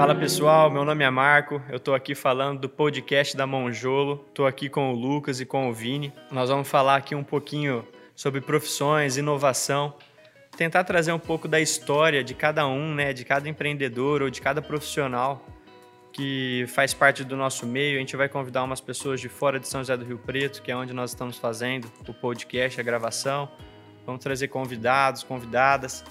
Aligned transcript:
Fala 0.00 0.14
pessoal, 0.14 0.70
meu 0.70 0.82
nome 0.82 1.04
é 1.04 1.10
Marco, 1.10 1.60
eu 1.68 1.78
tô 1.78 1.92
aqui 1.92 2.14
falando 2.14 2.60
do 2.60 2.70
podcast 2.70 3.36
da 3.36 3.46
Monjolo, 3.46 4.16
tô 4.32 4.46
aqui 4.46 4.66
com 4.70 4.90
o 4.90 4.96
Lucas 4.96 5.42
e 5.42 5.44
com 5.44 5.68
o 5.68 5.74
Vini. 5.74 6.10
Nós 6.30 6.48
vamos 6.48 6.66
falar 6.70 6.96
aqui 6.96 7.14
um 7.14 7.22
pouquinho 7.22 7.86
sobre 8.16 8.40
profissões, 8.40 9.18
inovação, 9.18 9.92
tentar 10.56 10.84
trazer 10.84 11.12
um 11.12 11.18
pouco 11.18 11.46
da 11.46 11.60
história 11.60 12.24
de 12.24 12.32
cada 12.32 12.66
um, 12.66 12.94
né, 12.94 13.12
de 13.12 13.26
cada 13.26 13.46
empreendedor 13.46 14.22
ou 14.22 14.30
de 14.30 14.40
cada 14.40 14.62
profissional 14.62 15.44
que 16.14 16.64
faz 16.68 16.94
parte 16.94 17.22
do 17.22 17.36
nosso 17.36 17.66
meio. 17.66 17.96
A 17.96 18.00
gente 18.00 18.16
vai 18.16 18.26
convidar 18.26 18.64
umas 18.64 18.80
pessoas 18.80 19.20
de 19.20 19.28
fora 19.28 19.60
de 19.60 19.68
São 19.68 19.82
José 19.82 19.98
do 19.98 20.06
Rio 20.06 20.18
Preto, 20.18 20.62
que 20.62 20.72
é 20.72 20.76
onde 20.76 20.94
nós 20.94 21.10
estamos 21.10 21.36
fazendo 21.36 21.92
o 22.08 22.14
podcast, 22.14 22.80
a 22.80 22.82
gravação. 22.82 23.50
Vamos 24.06 24.22
trazer 24.22 24.48
convidados, 24.48 25.22
convidadas. 25.22 26.02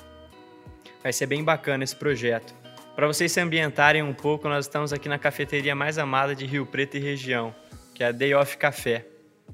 Vai 1.02 1.12
ser 1.12 1.26
bem 1.26 1.44
bacana 1.44 1.84
esse 1.84 1.96
projeto. 1.96 2.59
Para 3.00 3.08
vocês 3.08 3.32
se 3.32 3.40
ambientarem 3.40 4.04
um 4.04 4.14
pouco, 4.14 4.50
nós 4.50 4.66
estamos 4.66 4.92
aqui 4.92 5.08
na 5.08 5.18
cafeteria 5.18 5.74
mais 5.74 5.98
amada 5.98 6.36
de 6.36 6.46
Rio 6.46 6.66
Preto 6.66 6.98
e 6.98 7.00
região, 7.00 7.56
que 7.96 8.04
é 8.04 8.08
a 8.08 8.12
Day 8.12 8.34
Off 8.34 8.58
Café, 8.58 9.08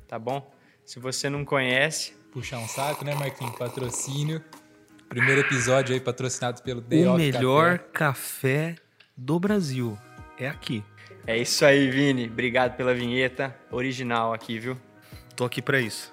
tá 0.08 0.18
bom? 0.18 0.52
Se 0.84 0.99
você 0.99 1.30
não 1.30 1.45
conhece... 1.45 2.16
Puxar 2.31 2.58
um 2.58 2.68
saco, 2.68 3.05
né, 3.05 3.13
Marquinhos? 3.13 3.55
Patrocínio. 3.55 4.44
Primeiro 5.08 5.41
episódio 5.41 5.94
aí 5.94 5.99
patrocinado 5.99 6.63
pelo 6.63 6.81
Day 6.81 7.05
o 7.05 7.12
Off 7.12 7.18
melhor 7.20 7.77
Café. 7.77 7.91
café 7.94 8.76
do 9.16 9.40
Brasil 9.40 9.96
é 10.40 10.48
aqui. 10.48 10.84
É 11.27 11.38
isso 11.38 11.63
aí, 11.63 11.88
Vini. 11.91 12.26
Obrigado 12.26 12.76
pela 12.76 12.96
vinheta 12.96 13.55
original 13.70 14.34
aqui, 14.34 14.57
viu? 14.57 14.76
Tô 15.35 15.46
aqui 15.46 15.62
para 15.62 15.80
isso. 15.80 16.12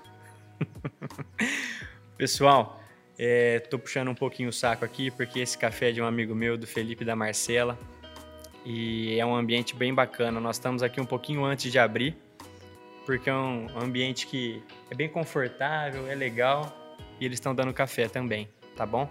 Pessoal, 2.19 2.82
é, 3.19 3.59
tô 3.61 3.79
puxando 3.79 4.09
um 4.09 4.15
pouquinho 4.15 4.49
o 4.49 4.53
saco 4.53 4.85
aqui 4.85 5.11
porque 5.11 5.41
esse 5.41 5.57
café 5.57 5.91
é 5.91 5.93
de 5.93 6.01
um 6.01 6.07
amigo 6.07 6.35
meu, 6.35 6.57
do 6.57 6.67
Felipe 6.67 7.05
da 7.05 7.15
Marcela. 7.15 7.79
E 8.65 9.19
é 9.19 9.27
um 9.27 9.35
ambiente 9.35 9.75
bem 9.75 9.93
bacana. 9.93 10.41
Nós 10.41 10.57
estamos 10.57 10.83
aqui 10.83 11.01
um 11.01 11.05
pouquinho 11.05 11.45
antes 11.45 11.71
de 11.71 11.79
abrir, 11.79 12.17
porque 13.05 13.29
é 13.29 13.35
um 13.35 13.67
ambiente 13.81 14.27
que 14.27 14.63
é 14.91 14.95
bem 14.95 15.09
confortável, 15.09 16.07
é 16.07 16.15
legal 16.15 16.97
e 17.21 17.25
eles 17.25 17.37
estão 17.37 17.55
dando 17.55 17.73
café 17.73 18.09
também, 18.09 18.49
tá 18.77 18.87
bom? 18.87 19.09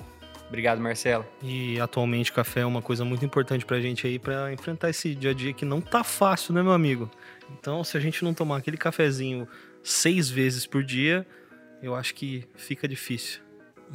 Obrigado, 0.47 0.81
Marcelo. 0.81 1.25
E 1.41 1.79
atualmente 1.79 2.31
café 2.33 2.59
é 2.59 2.65
uma 2.65 2.81
coisa 2.81 3.05
muito 3.05 3.23
importante 3.23 3.65
pra 3.65 3.79
gente 3.79 4.05
aí 4.05 4.19
pra 4.19 4.51
enfrentar 4.51 4.89
esse 4.89 5.15
dia 5.15 5.31
a 5.31 5.33
dia 5.33 5.53
que 5.53 5.63
não 5.63 5.79
tá 5.79 6.03
fácil, 6.03 6.53
né, 6.53 6.61
meu 6.61 6.73
amigo? 6.73 7.09
Então, 7.51 7.85
se 7.85 7.95
a 7.95 8.01
gente 8.01 8.21
não 8.21 8.33
tomar 8.33 8.57
aquele 8.57 8.75
cafezinho 8.75 9.47
seis 9.81 10.29
vezes 10.29 10.65
por 10.65 10.83
dia, 10.83 11.25
eu 11.81 11.95
acho 11.95 12.13
que 12.13 12.43
fica 12.55 12.85
difícil. 12.85 13.39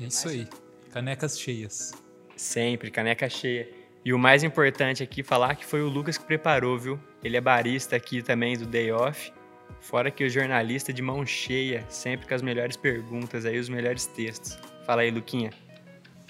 É 0.00 0.04
isso 0.04 0.28
aí. 0.28 0.46
Canecas 0.92 1.38
cheias. 1.38 1.92
Sempre, 2.36 2.90
caneca 2.90 3.28
cheia. 3.28 3.68
E 4.04 4.12
o 4.12 4.18
mais 4.18 4.44
importante 4.44 5.02
aqui 5.02 5.22
falar 5.22 5.56
que 5.56 5.64
foi 5.64 5.82
o 5.82 5.88
Lucas 5.88 6.16
que 6.16 6.24
preparou, 6.24 6.78
viu? 6.78 7.00
Ele 7.24 7.36
é 7.36 7.40
barista 7.40 7.96
aqui 7.96 8.22
também 8.22 8.56
do 8.56 8.66
Day 8.66 8.92
Off. 8.92 9.32
Fora 9.80 10.10
que 10.10 10.24
o 10.24 10.30
jornalista 10.30 10.92
de 10.92 11.02
mão 11.02 11.24
cheia, 11.26 11.84
sempre 11.88 12.26
com 12.26 12.34
as 12.34 12.42
melhores 12.42 12.76
perguntas 12.76 13.44
aí, 13.44 13.58
os 13.58 13.68
melhores 13.68 14.06
textos. 14.06 14.58
Fala 14.84 15.02
aí, 15.02 15.10
Luquinha. 15.10 15.50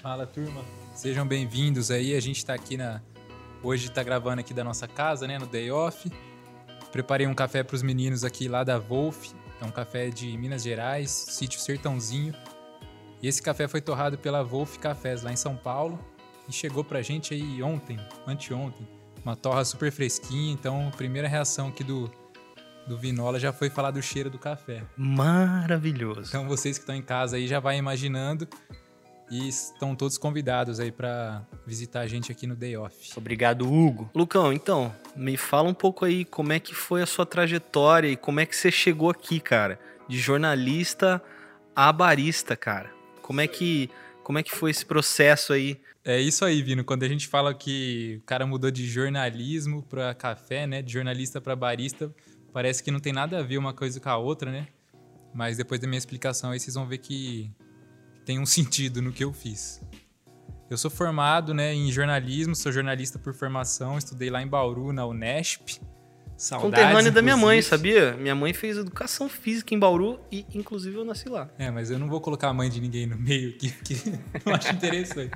Fala, 0.01 0.25
turma. 0.25 0.63
Sejam 0.95 1.27
bem-vindos 1.27 1.91
aí. 1.91 2.15
A 2.15 2.19
gente 2.19 2.43
tá 2.45 2.53
aqui 2.53 2.77
na. 2.77 3.01
Hoje 3.61 3.91
tá 3.91 4.01
gravando 4.01 4.39
aqui 4.39 4.53
da 4.53 4.63
nossa 4.63 4.87
casa, 4.87 5.27
né? 5.27 5.37
No 5.37 5.45
Day 5.45 5.69
Off. 5.69 6.09
Preparei 6.91 7.27
um 7.27 7.35
café 7.35 7.63
pros 7.63 7.83
meninos 7.83 8.23
aqui 8.23 8.47
lá 8.47 8.63
da 8.63 8.79
Wolf. 8.79 9.33
É 9.61 9.65
um 9.65 9.71
café 9.71 10.09
de 10.09 10.37
Minas 10.37 10.63
Gerais, 10.63 11.11
sítio 11.11 11.59
Sertãozinho. 11.59 12.33
E 13.21 13.27
esse 13.27 13.41
café 13.41 13.67
foi 13.67 13.81
torrado 13.81 14.17
pela 14.17 14.43
Wolf 14.43 14.77
Cafés 14.77 15.23
lá 15.23 15.31
em 15.31 15.35
São 15.35 15.55
Paulo. 15.55 15.99
E 16.47 16.53
chegou 16.53 16.83
pra 16.83 17.01
gente 17.01 17.33
aí 17.33 17.61
ontem, 17.61 17.99
anteontem. 18.25 18.87
Uma 19.23 19.35
torra 19.35 19.65
super 19.65 19.91
fresquinha. 19.91 20.53
Então, 20.53 20.87
a 20.87 20.91
primeira 20.91 21.27
reação 21.27 21.67
aqui 21.69 21.83
do, 21.83 22.09
do 22.87 22.97
Vinola 22.97 23.39
já 23.39 23.51
foi 23.51 23.69
falar 23.69 23.91
do 23.91 24.01
cheiro 24.01 24.29
do 24.29 24.39
café. 24.39 24.83
Maravilhoso. 24.95 26.29
Então, 26.29 26.47
vocês 26.47 26.77
que 26.77 26.83
estão 26.83 26.95
em 26.95 27.01
casa 27.01 27.35
aí 27.37 27.47
já 27.47 27.59
vai 27.59 27.77
imaginando. 27.77 28.47
E 29.29 29.49
estão 29.49 29.93
todos 29.93 30.17
convidados 30.17 30.79
aí 30.79 30.89
para 30.89 31.45
visitar 31.65 31.99
a 31.99 32.07
gente 32.07 32.31
aqui 32.31 32.47
no 32.47 32.55
Day 32.55 32.77
Off. 32.77 33.11
Obrigado, 33.17 33.69
Hugo. 33.69 34.09
Lucão, 34.15 34.53
então, 34.53 34.95
me 35.17 35.35
fala 35.35 35.67
um 35.67 35.73
pouco 35.73 36.05
aí 36.05 36.23
como 36.23 36.53
é 36.53 36.61
que 36.61 36.73
foi 36.73 37.01
a 37.01 37.05
sua 37.05 37.25
trajetória 37.25 38.07
e 38.07 38.15
como 38.15 38.39
é 38.39 38.45
que 38.45 38.55
você 38.55 38.71
chegou 38.71 39.09
aqui, 39.09 39.41
cara, 39.41 39.77
de 40.07 40.17
jornalista 40.17 41.21
a 41.75 41.91
barista, 41.91 42.55
cara. 42.55 42.96
Como 43.27 43.41
é 43.41 43.47
que 43.47 43.89
como 44.23 44.39
é 44.39 44.43
que 44.43 44.55
foi 44.55 44.71
esse 44.71 44.85
processo 44.85 45.51
aí? 45.51 45.81
É 46.03 46.17
isso 46.17 46.45
aí, 46.45 46.61
Vino. 46.61 46.85
Quando 46.85 47.03
a 47.03 47.07
gente 47.09 47.27
fala 47.27 47.53
que 47.53 48.19
o 48.21 48.25
cara 48.25 48.45
mudou 48.45 48.71
de 48.71 48.87
jornalismo 48.87 49.83
para 49.83 50.13
café, 50.13 50.65
né, 50.65 50.81
de 50.81 50.93
jornalista 50.93 51.41
para 51.41 51.53
barista, 51.53 52.09
parece 52.53 52.81
que 52.81 52.89
não 52.89 53.01
tem 53.01 53.11
nada 53.11 53.39
a 53.39 53.43
ver 53.43 53.57
uma 53.57 53.73
coisa 53.73 53.99
com 53.99 54.07
a 54.07 54.15
outra, 54.15 54.49
né? 54.49 54.67
Mas 55.33 55.57
depois 55.57 55.81
da 55.81 55.87
minha 55.87 55.97
explicação 55.97 56.51
aí 56.51 56.59
vocês 56.59 56.73
vão 56.73 56.87
ver 56.87 56.99
que 56.99 57.51
tem 58.23 58.39
um 58.39 58.45
sentido 58.47 59.01
no 59.01 59.11
que 59.11 59.25
eu 59.25 59.33
fiz. 59.33 59.81
Eu 60.69 60.77
sou 60.77 60.89
formado 60.89 61.53
né, 61.53 61.73
em 61.73 61.91
jornalismo, 61.91 62.55
sou 62.55 62.71
jornalista 62.71 63.19
por 63.19 63.33
formação, 63.33 63.97
estudei 63.97 64.29
lá 64.29 64.41
em 64.41 64.47
Bauru, 64.47 64.93
na 64.93 65.05
Unesp. 65.05 65.81
Saudades, 66.37 66.79
Conterrâneo 66.85 67.11
da 67.11 67.21
minha 67.21 67.35
mãe, 67.35 67.61
sabia? 67.63 68.13
Minha 68.13 68.35
mãe 68.35 68.53
fez 68.53 68.77
educação 68.77 69.27
física 69.27 69.73
em 69.73 69.79
Bauru 69.79 70.19
e, 70.31 70.45
inclusive, 70.53 70.95
eu 70.95 71.03
nasci 71.03 71.27
lá. 71.27 71.49
É, 71.57 71.71
mas 71.71 71.89
eu 71.89 71.97
não 71.97 72.07
vou 72.07 72.21
colocar 72.21 72.49
a 72.49 72.53
mãe 72.53 72.69
de 72.69 72.79
ninguém 72.79 73.07
no 73.07 73.17
meio 73.17 73.49
aqui, 73.49 73.71
porque 73.71 73.95
eu 74.45 74.53
acho 74.53 74.71
interessante. 74.71 75.31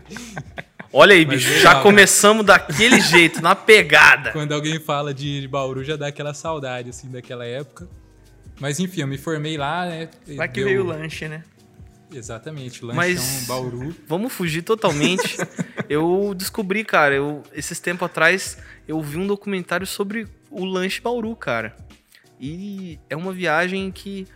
Olha 0.94 1.16
aí, 1.16 1.26
Mas 1.26 1.38
bicho, 1.38 1.50
legal, 1.54 1.74
já 1.74 1.82
começamos 1.82 2.46
daquele 2.46 3.00
jeito, 3.02 3.42
na 3.42 3.56
pegada. 3.56 4.32
Quando 4.32 4.52
alguém 4.54 4.80
fala 4.80 5.12
de 5.14 5.48
Bauru, 5.48 5.84
já 5.84 5.96
dá 5.96 6.08
aquela 6.08 6.34
saudade, 6.36 6.90
assim, 6.92 7.10
daquela 7.10 7.46
época. 7.46 7.88
Mas 8.60 8.80
enfim, 8.80 9.02
eu 9.02 9.08
me 9.08 9.18
formei 9.18 9.58
lá, 9.58 9.88
né? 9.88 10.08
Vai 10.36 10.48
que 10.48 10.56
deu- 10.56 10.66
veio 10.66 10.84
o 10.84 10.86
lanche, 10.88 11.28
né? 11.28 11.44
Exatamente, 12.14 12.84
lanchão 12.84 12.96
Mas- 12.98 13.46
Bauru. 13.48 13.96
Vamos 14.08 14.34
fugir 14.34 14.62
totalmente. 14.62 15.38
eu 15.90 16.34
descobri, 16.36 16.84
cara, 16.84 17.16
eu, 17.16 17.42
esses 17.54 17.80
tempos 17.80 18.06
atrás, 18.06 18.58
eu 18.88 19.02
vi 19.02 19.18
um 19.18 19.26
documentário 19.26 19.88
sobre 19.88 20.28
o 20.52 20.66
lanche 20.66 21.02
Bauru, 21.02 21.36
cara. 21.36 21.76
E 22.40 23.00
é 23.10 23.16
uma 23.16 23.32
viagem 23.32 23.92
que 23.92 24.28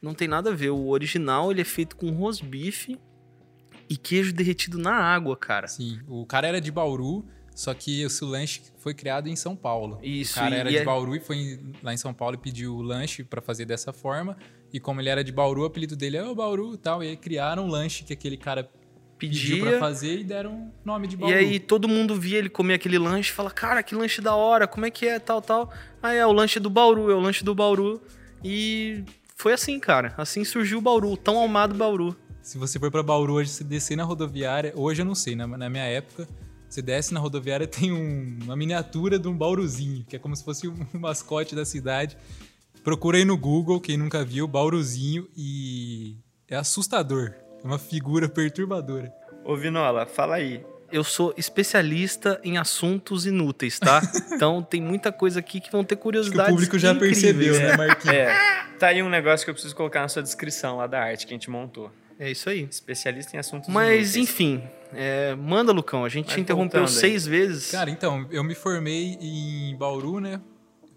não 0.00 0.14
tem 0.14 0.26
nada 0.28 0.50
a 0.50 0.54
ver. 0.54 0.70
O 0.70 0.88
original, 0.88 1.50
ele 1.50 1.60
é 1.60 1.64
feito 1.64 1.96
com 1.96 2.10
rosbife 2.10 2.98
e 3.88 3.96
queijo 3.96 4.32
derretido 4.32 4.78
na 4.78 4.94
água, 4.94 5.36
cara. 5.36 5.66
Sim, 5.66 6.00
o 6.06 6.24
cara 6.26 6.46
era 6.46 6.60
de 6.60 6.70
Bauru, 6.70 7.24
só 7.54 7.74
que 7.74 8.04
o 8.04 8.10
seu 8.10 8.28
lanche 8.28 8.60
foi 8.78 8.94
criado 8.94 9.28
em 9.28 9.34
São 9.34 9.56
Paulo. 9.56 9.98
Isso, 10.02 10.38
O 10.38 10.42
cara 10.42 10.54
era 10.56 10.70
de 10.70 10.76
é- 10.76 10.84
Bauru 10.84 11.16
e 11.16 11.20
foi 11.20 11.58
lá 11.82 11.92
em 11.92 11.96
São 11.96 12.14
Paulo 12.14 12.36
e 12.36 12.38
pediu 12.38 12.74
o 12.76 12.82
lanche 12.82 13.24
pra 13.24 13.40
fazer 13.40 13.64
dessa 13.64 13.92
forma. 13.92 14.36
E 14.72 14.78
como 14.78 15.00
ele 15.00 15.08
era 15.08 15.24
de 15.24 15.32
Bauru, 15.32 15.62
o 15.62 15.64
apelido 15.64 15.96
dele 15.96 16.16
é 16.18 16.24
o 16.24 16.34
Bauru 16.34 16.74
e 16.74 16.78
tal. 16.78 17.02
E 17.02 17.08
aí 17.08 17.16
criaram 17.16 17.64
um 17.64 17.68
lanche 17.68 18.04
que 18.04 18.12
aquele 18.12 18.36
cara 18.36 18.70
pediu 19.18 19.56
Pedia. 19.56 19.70
pra 19.70 19.80
fazer 19.80 20.20
e 20.20 20.24
deram 20.24 20.72
nome 20.84 21.06
de 21.06 21.16
Bauru. 21.16 21.34
E 21.34 21.36
aí 21.38 21.58
todo 21.60 21.88
mundo 21.88 22.14
via 22.14 22.38
ele 22.38 22.48
comer 22.48 22.74
aquele 22.74 22.98
lanche 22.98 23.30
e 23.30 23.34
fala, 23.34 23.50
cara, 23.50 23.82
que 23.82 23.94
lanche 23.94 24.20
da 24.20 24.34
hora, 24.34 24.66
como 24.66 24.86
é 24.86 24.90
que 24.90 25.06
é, 25.06 25.18
tal, 25.18 25.42
tal. 25.42 25.72
Aí 26.02 26.16
é 26.18 26.26
o 26.26 26.32
lanche 26.32 26.58
do 26.60 26.70
Bauru, 26.70 27.10
é 27.10 27.14
o 27.14 27.20
lanche 27.20 27.44
do 27.44 27.54
Bauru. 27.54 28.00
E 28.44 29.02
foi 29.36 29.52
assim, 29.52 29.78
cara. 29.80 30.14
Assim 30.16 30.44
surgiu 30.44 30.78
o 30.78 30.80
Bauru, 30.80 31.10
o 31.12 31.16
tão 31.16 31.42
amado 31.42 31.74
Bauru. 31.74 32.16
Se 32.42 32.56
você 32.56 32.78
for 32.78 32.90
pra 32.90 33.02
Bauru 33.02 33.34
hoje, 33.34 33.50
você 33.50 33.64
descer 33.64 33.96
na 33.96 34.04
rodoviária, 34.04 34.72
hoje 34.74 35.02
eu 35.02 35.06
não 35.06 35.14
sei, 35.14 35.36
na, 35.36 35.46
na 35.46 35.68
minha 35.68 35.84
época, 35.84 36.26
você 36.68 36.80
desce 36.80 37.12
na 37.12 37.20
rodoviária 37.20 37.66
tem 37.68 37.92
um- 37.92 38.38
uma 38.44 38.56
miniatura 38.56 39.18
de 39.18 39.28
um 39.28 39.36
Bauruzinho, 39.36 40.04
que 40.08 40.16
é 40.16 40.18
como 40.18 40.34
se 40.34 40.44
fosse 40.44 40.66
um 40.68 40.74
mascote 40.94 41.54
da 41.54 41.64
cidade. 41.64 42.16
Procura 42.84 43.18
aí 43.18 43.24
no 43.24 43.36
Google, 43.36 43.80
quem 43.80 43.96
nunca 43.98 44.24
viu, 44.24 44.46
Bauruzinho, 44.48 45.28
e 45.36 46.16
é 46.48 46.56
assustador. 46.56 47.34
É 47.62 47.66
uma 47.66 47.78
figura 47.78 48.28
perturbadora. 48.28 49.12
Ô, 49.44 49.56
Vinola, 49.56 50.06
fala 50.06 50.36
aí. 50.36 50.64
Eu 50.90 51.04
sou 51.04 51.34
especialista 51.36 52.40
em 52.42 52.56
assuntos 52.56 53.26
inúteis, 53.26 53.78
tá? 53.78 54.00
Então 54.32 54.62
tem 54.62 54.80
muita 54.80 55.10
coisa 55.12 55.40
aqui 55.40 55.60
que 55.60 55.70
vão 55.70 55.84
ter 55.84 55.96
que 55.96 56.06
o 56.06 56.10
público 56.46 56.78
já 56.78 56.92
incríveis. 56.92 57.20
percebeu, 57.20 57.54
né, 57.58 57.76
Marquinhos? 57.76 58.16
É, 58.16 58.34
tá 58.78 58.86
aí 58.88 59.02
um 59.02 59.08
negócio 59.10 59.44
que 59.44 59.50
eu 59.50 59.54
preciso 59.54 59.74
colocar 59.74 60.00
na 60.00 60.08
sua 60.08 60.22
descrição 60.22 60.76
lá 60.76 60.86
da 60.86 61.00
arte 61.00 61.26
que 61.26 61.32
a 61.32 61.36
gente 61.36 61.50
montou. 61.50 61.90
É 62.18 62.30
isso 62.30 62.48
aí. 62.48 62.62
Especialista 62.70 63.36
em 63.36 63.38
assuntos 63.38 63.68
Mas, 63.68 64.14
inúteis. 64.14 64.16
enfim, 64.16 64.62
é, 64.94 65.34
manda, 65.34 65.72
Lucão. 65.72 66.04
A 66.04 66.08
gente 66.08 66.26
Vai 66.26 66.36
te 66.36 66.40
interrompeu 66.40 66.80
voltando 66.80 66.94
aí. 66.96 67.00
seis 67.00 67.26
vezes. 67.26 67.70
Cara, 67.70 67.90
então, 67.90 68.26
eu 68.30 68.42
me 68.42 68.54
formei 68.54 69.18
em 69.20 69.76
Bauru, 69.76 70.20
né? 70.20 70.40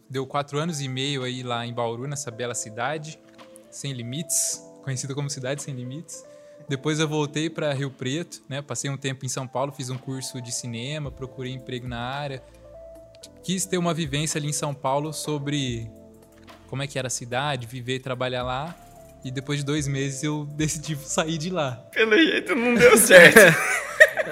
Deu 0.09 0.25
quatro 0.25 0.57
anos 0.57 0.81
e 0.81 0.87
meio 0.87 1.23
aí 1.23 1.43
lá 1.43 1.65
em 1.65 1.73
Bauru, 1.73 2.07
nessa 2.07 2.31
bela 2.31 2.53
cidade, 2.53 3.19
sem 3.69 3.93
limites, 3.93 4.61
conhecida 4.83 5.13
como 5.13 5.29
Cidade 5.29 5.61
Sem 5.61 5.73
Limites. 5.75 6.23
Depois 6.67 6.99
eu 6.99 7.07
voltei 7.07 7.49
para 7.49 7.73
Rio 7.73 7.91
Preto, 7.91 8.41
né? 8.47 8.61
Passei 8.61 8.89
um 8.89 8.97
tempo 8.97 9.25
em 9.25 9.29
São 9.29 9.47
Paulo, 9.47 9.71
fiz 9.71 9.89
um 9.89 9.97
curso 9.97 10.41
de 10.41 10.51
cinema, 10.51 11.11
procurei 11.11 11.51
emprego 11.51 11.87
na 11.87 11.99
área. 11.99 12.41
Quis 13.43 13.65
ter 13.65 13.77
uma 13.77 13.93
vivência 13.93 14.37
ali 14.37 14.47
em 14.47 14.53
São 14.53 14.73
Paulo 14.73 15.13
sobre 15.13 15.89
como 16.67 16.81
é 16.81 16.87
que 16.87 16.97
era 16.97 17.07
a 17.07 17.11
cidade, 17.11 17.67
viver 17.67 17.95
e 17.95 17.99
trabalhar 17.99 18.43
lá. 18.43 18.75
E 19.23 19.29
depois 19.29 19.59
de 19.59 19.65
dois 19.65 19.87
meses 19.87 20.23
eu 20.23 20.45
decidi 20.55 20.95
sair 20.95 21.37
de 21.37 21.49
lá. 21.49 21.73
Pelo 21.91 22.17
jeito 22.17 22.55
não 22.55 22.73
deu 22.75 22.97
certo. 22.97 23.39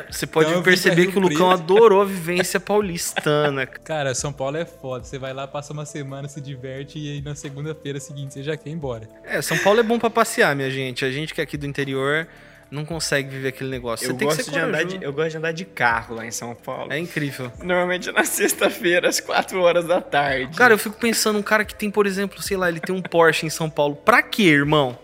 Você 0.10 0.28
pode 0.28 0.50
Então 0.50 0.60
eu 0.60 0.64
perceber 0.64 1.08
que 1.08 1.18
o 1.18 1.22
Lucão 1.22 1.52
adorou 1.52 2.02
a 2.02 2.06
vivência 2.06 2.60
paulistana. 2.60 3.66
Cara, 3.84 4.14
São 4.14 4.32
Paulo 4.32 4.58
é 4.58 4.66
foda. 4.66 5.04
Você 5.04 5.18
vai 5.18 5.34
lá, 5.34 5.48
passa 5.48 5.74
uma 5.74 5.86
semana, 5.86 6.28
se 6.28 6.40
diverte 6.42 7.00
e 7.00 7.14
aí 7.14 7.22
na 7.22 7.36
segunda-feira 7.36 8.00
seguinte 8.00 8.34
você 8.34 8.44
já 8.44 8.56
quer 8.58 8.70
ir 8.70 8.74
embora. 8.74 9.08
É, 9.24 9.42
São 9.42 9.58
Paulo 9.58 9.80
é 9.80 9.84
bom 9.84 10.00
pra 10.00 10.10
passear, 10.10 10.56
minha 10.56 10.70
gente. 10.70 11.06
A 11.06 11.12
gente 11.12 11.34
que 11.34 11.42
é 11.42 11.44
aqui 11.44 11.58
do 11.58 11.66
interior 11.66 12.28
não 12.72 12.86
consegue 12.86 13.30
viver 13.30 13.50
aquele 13.50 13.70
negócio. 13.70 14.06
Eu 14.06 14.12
Você 14.12 14.18
que 14.18 14.26
gosto, 14.26 14.44
ser 14.44 14.52
de 14.52 14.60
andar 14.60 14.84
de, 14.84 15.04
eu 15.04 15.12
gosto 15.12 15.32
de 15.32 15.38
andar 15.38 15.52
de 15.52 15.66
carro 15.66 16.16
lá 16.16 16.26
em 16.26 16.32
São 16.32 16.54
Paulo. 16.54 16.92
É 16.92 17.00
incrível. 17.00 17.52
Normalmente 17.64 18.10
é 18.10 18.12
na 18.12 18.24
sexta-feira, 18.24 19.10
às 19.10 19.20
4 19.20 19.60
horas 19.60 19.86
da 19.86 20.00
tarde. 20.02 20.56
Cara, 20.56 20.74
eu 20.74 20.78
fico 20.78 20.98
pensando, 20.98 21.40
um 21.40 21.44
cara 21.44 21.66
que 21.66 21.74
tem, 21.74 21.90
por 21.90 22.06
exemplo, 22.06 22.42
sei 22.42 22.58
lá, 22.58 22.70
ele 22.70 22.80
tem 22.80 22.96
um 22.96 23.02
Porsche 23.02 23.46
em 23.46 23.50
São 23.50 23.70
Paulo. 23.70 23.96
Pra 23.96 24.22
quê, 24.22 24.44
irmão? 24.44 24.98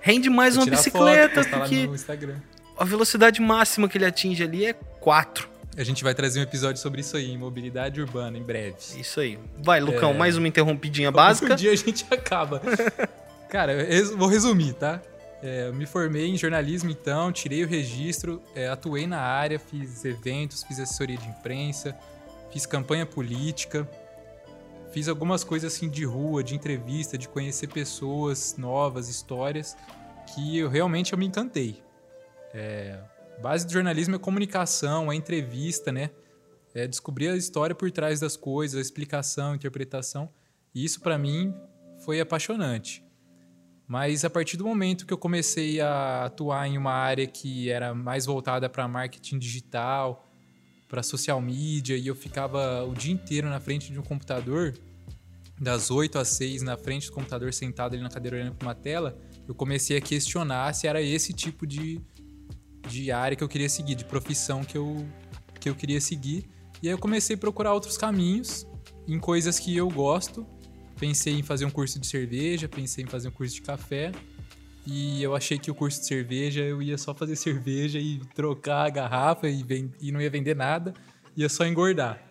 Rende 0.00 0.28
mais 0.28 0.56
uma 0.56 0.66
bicicleta, 0.66 1.42
foto, 1.42 1.52
lá 1.52 1.58
porque 1.60 1.86
no 1.86 1.94
Instagram. 1.94 2.36
A 2.78 2.84
velocidade 2.84 3.40
máxima 3.40 3.88
que 3.88 3.96
ele 3.98 4.04
atinge 4.06 4.42
ali 4.42 4.66
é 4.66 4.72
4. 4.72 5.48
A 5.76 5.82
gente 5.82 6.04
vai 6.04 6.14
trazer 6.14 6.38
um 6.38 6.42
episódio 6.42 6.80
sobre 6.80 7.00
isso 7.00 7.16
aí, 7.16 7.32
em 7.32 7.38
mobilidade 7.38 8.00
urbana, 8.00 8.38
em 8.38 8.42
breve. 8.42 8.76
Isso 8.96 9.18
aí. 9.18 9.38
Vai, 9.58 9.80
Lucão, 9.80 10.10
É. 10.10 10.14
mais 10.14 10.36
uma 10.36 10.46
interrompidinha 10.46 11.10
Um 11.10 11.12
básica. 11.12 11.56
dia 11.56 11.72
a 11.72 11.76
gente 11.76 12.06
acaba. 12.12 12.62
Cara, 13.48 13.72
eu 13.72 14.16
vou 14.16 14.28
resumir, 14.28 14.72
tá? 14.74 15.00
É, 15.42 15.66
eu 15.68 15.74
me 15.74 15.84
formei 15.84 16.28
em 16.28 16.36
jornalismo, 16.36 16.90
então, 16.90 17.30
tirei 17.32 17.64
o 17.64 17.68
registro, 17.68 18.40
é, 18.54 18.68
atuei 18.68 19.06
na 19.06 19.20
área, 19.20 19.58
fiz 19.58 20.04
eventos, 20.04 20.62
fiz 20.62 20.78
assessoria 20.80 21.18
de 21.18 21.26
imprensa, 21.28 21.94
fiz 22.50 22.64
campanha 22.64 23.04
política, 23.04 23.86
fiz 24.92 25.06
algumas 25.08 25.44
coisas 25.44 25.74
assim 25.74 25.88
de 25.88 26.04
rua, 26.04 26.42
de 26.42 26.54
entrevista, 26.54 27.18
de 27.18 27.28
conhecer 27.28 27.66
pessoas 27.66 28.54
novas, 28.56 29.08
histórias, 29.08 29.76
que 30.34 30.56
eu 30.56 30.68
realmente 30.70 31.12
eu 31.12 31.18
me 31.18 31.26
encantei. 31.26 31.82
É, 32.54 33.00
base 33.42 33.66
do 33.66 33.72
jornalismo 33.72 34.14
é 34.14 34.18
comunicação, 34.18 35.10
é 35.10 35.16
entrevista, 35.16 35.90
né? 35.90 36.10
É 36.72 36.86
descobrir 36.86 37.28
a 37.28 37.36
história 37.36 37.74
por 37.74 37.90
trás 37.90 38.20
das 38.20 38.36
coisas, 38.36 38.78
a 38.78 38.80
explicação, 38.80 39.52
a 39.52 39.56
interpretação. 39.56 40.30
E 40.74 40.84
isso 40.84 41.00
para 41.00 41.18
mim 41.18 41.52
foi 42.04 42.20
apaixonante. 42.20 43.04
Mas 43.86 44.24
a 44.24 44.30
partir 44.30 44.56
do 44.56 44.64
momento 44.64 45.04
que 45.04 45.12
eu 45.12 45.18
comecei 45.18 45.80
a 45.80 46.24
atuar 46.24 46.66
em 46.66 46.78
uma 46.78 46.92
área 46.92 47.26
que 47.26 47.68
era 47.68 47.94
mais 47.94 48.24
voltada 48.24 48.68
para 48.68 48.88
marketing 48.88 49.38
digital, 49.38 50.26
para 50.88 51.02
social 51.02 51.40
media, 51.40 51.96
e 51.96 52.06
eu 52.06 52.14
ficava 52.14 52.84
o 52.84 52.94
dia 52.94 53.12
inteiro 53.12 53.48
na 53.48 53.60
frente 53.60 53.92
de 53.92 53.98
um 53.98 54.02
computador, 54.02 54.74
das 55.60 55.90
8 55.90 56.18
às 56.18 56.28
6 56.28 56.62
na 56.62 56.76
frente 56.76 57.06
do 57.06 57.12
computador, 57.12 57.52
sentado 57.52 57.94
ali 57.94 58.02
na 58.02 58.08
cadeira 58.08 58.36
olhando 58.36 58.54
para 58.54 58.66
uma 58.66 58.74
tela, 58.74 59.16
eu 59.46 59.54
comecei 59.54 59.96
a 59.96 60.00
questionar 60.00 60.72
se 60.74 60.86
era 60.86 61.00
esse 61.00 61.32
tipo 61.32 61.66
de, 61.66 62.00
de 62.88 63.10
área 63.10 63.36
que 63.36 63.42
eu 63.42 63.48
queria 63.48 63.68
seguir, 63.68 63.94
de 63.94 64.04
profissão 64.04 64.62
que 64.62 64.76
eu, 64.76 65.06
que 65.60 65.68
eu 65.68 65.74
queria 65.74 66.00
seguir. 66.00 66.48
E 66.82 66.88
aí 66.88 66.94
eu 66.94 66.98
comecei 66.98 67.36
a 67.36 67.38
procurar 67.38 67.72
outros 67.72 67.96
caminhos 67.96 68.66
em 69.06 69.18
coisas 69.18 69.58
que 69.58 69.76
eu 69.76 69.88
gosto. 69.88 70.46
Pensei 70.98 71.34
em 71.34 71.42
fazer 71.42 71.64
um 71.64 71.70
curso 71.70 71.98
de 71.98 72.06
cerveja, 72.06 72.68
pensei 72.68 73.04
em 73.04 73.06
fazer 73.06 73.28
um 73.28 73.32
curso 73.32 73.54
de 73.54 73.62
café. 73.62 74.12
E 74.86 75.22
eu 75.22 75.34
achei 75.34 75.58
que 75.58 75.70
o 75.70 75.74
curso 75.74 76.00
de 76.00 76.06
cerveja 76.06 76.62
eu 76.62 76.82
ia 76.82 76.98
só 76.98 77.14
fazer 77.14 77.36
cerveja 77.36 77.98
e 77.98 78.20
trocar 78.34 78.86
a 78.86 78.90
garrafa 78.90 79.48
e, 79.48 79.64
e 80.00 80.12
não 80.12 80.20
ia 80.20 80.30
vender 80.30 80.54
nada, 80.54 80.94
ia 81.36 81.48
só 81.48 81.66
engordar. 81.66 82.23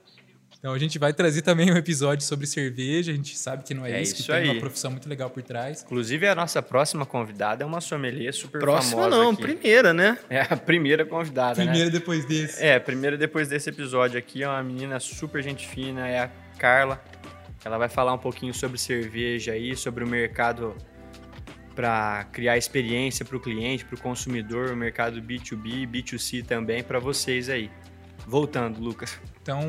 Então 0.63 0.71
a 0.71 0.79
gente 0.79 0.97
vai 0.97 1.11
trazer 1.11 1.41
também 1.41 1.69
um 1.69 1.75
episódio 1.75 2.25
sobre 2.25 2.47
cerveja, 2.47 3.11
a 3.11 3.15
gente 3.15 3.37
sabe 3.37 3.65
que 3.65 3.73
não 3.73 3.85
é, 3.85 3.91
É 3.91 4.01
isso, 4.01 4.15
que 4.15 4.21
isso 4.21 4.31
tem 4.31 4.45
uma 4.45 4.53
aí. 4.53 4.59
profissão 4.61 4.91
muito 4.91 5.09
legal 5.09 5.29
por 5.29 5.43
trás. 5.43 5.83
Inclusive, 5.83 6.25
a 6.25 6.33
nossa 6.33 6.61
próxima 6.61 7.05
convidada 7.05 7.65
é 7.65 7.67
uma 7.67 7.81
sommelier 7.81 8.33
super 8.33 8.61
Próxima 8.61 9.01
famosa 9.03 9.23
não, 9.23 9.31
aqui. 9.31 9.41
primeira, 9.41 9.93
né? 9.93 10.17
É 10.29 10.39
a 10.39 10.55
primeira 10.55 11.05
convidada, 11.05 11.55
Primeiro 11.55 11.87
né? 11.87 11.91
depois 11.91 12.23
desse. 12.23 12.63
É, 12.63 12.79
primeiro 12.79 13.17
depois 13.17 13.49
desse 13.49 13.69
episódio 13.69 14.17
aqui, 14.17 14.41
é 14.41 14.47
uma 14.47 14.63
menina 14.63 15.01
super 15.01 15.43
gente 15.43 15.67
fina, 15.67 16.07
é 16.07 16.19
a 16.19 16.31
Carla. 16.57 17.03
Ela 17.65 17.77
vai 17.77 17.89
falar 17.89 18.13
um 18.13 18.17
pouquinho 18.17 18.53
sobre 18.53 18.77
cerveja 18.77 19.51
aí, 19.51 19.75
sobre 19.75 20.05
o 20.05 20.07
mercado 20.07 20.77
para 21.75 22.23
criar 22.31 22.57
experiência 22.57 23.25
para 23.25 23.35
o 23.35 23.39
cliente, 23.41 23.83
para 23.83 23.95
o 23.95 23.99
consumidor, 23.99 24.69
o 24.69 24.77
mercado 24.77 25.21
B2B, 25.21 25.85
B2C 25.89 26.45
também 26.45 26.81
para 26.81 26.99
vocês 26.99 27.49
aí. 27.49 27.69
Voltando, 28.25 28.79
Lucas. 28.79 29.19
Então, 29.41 29.59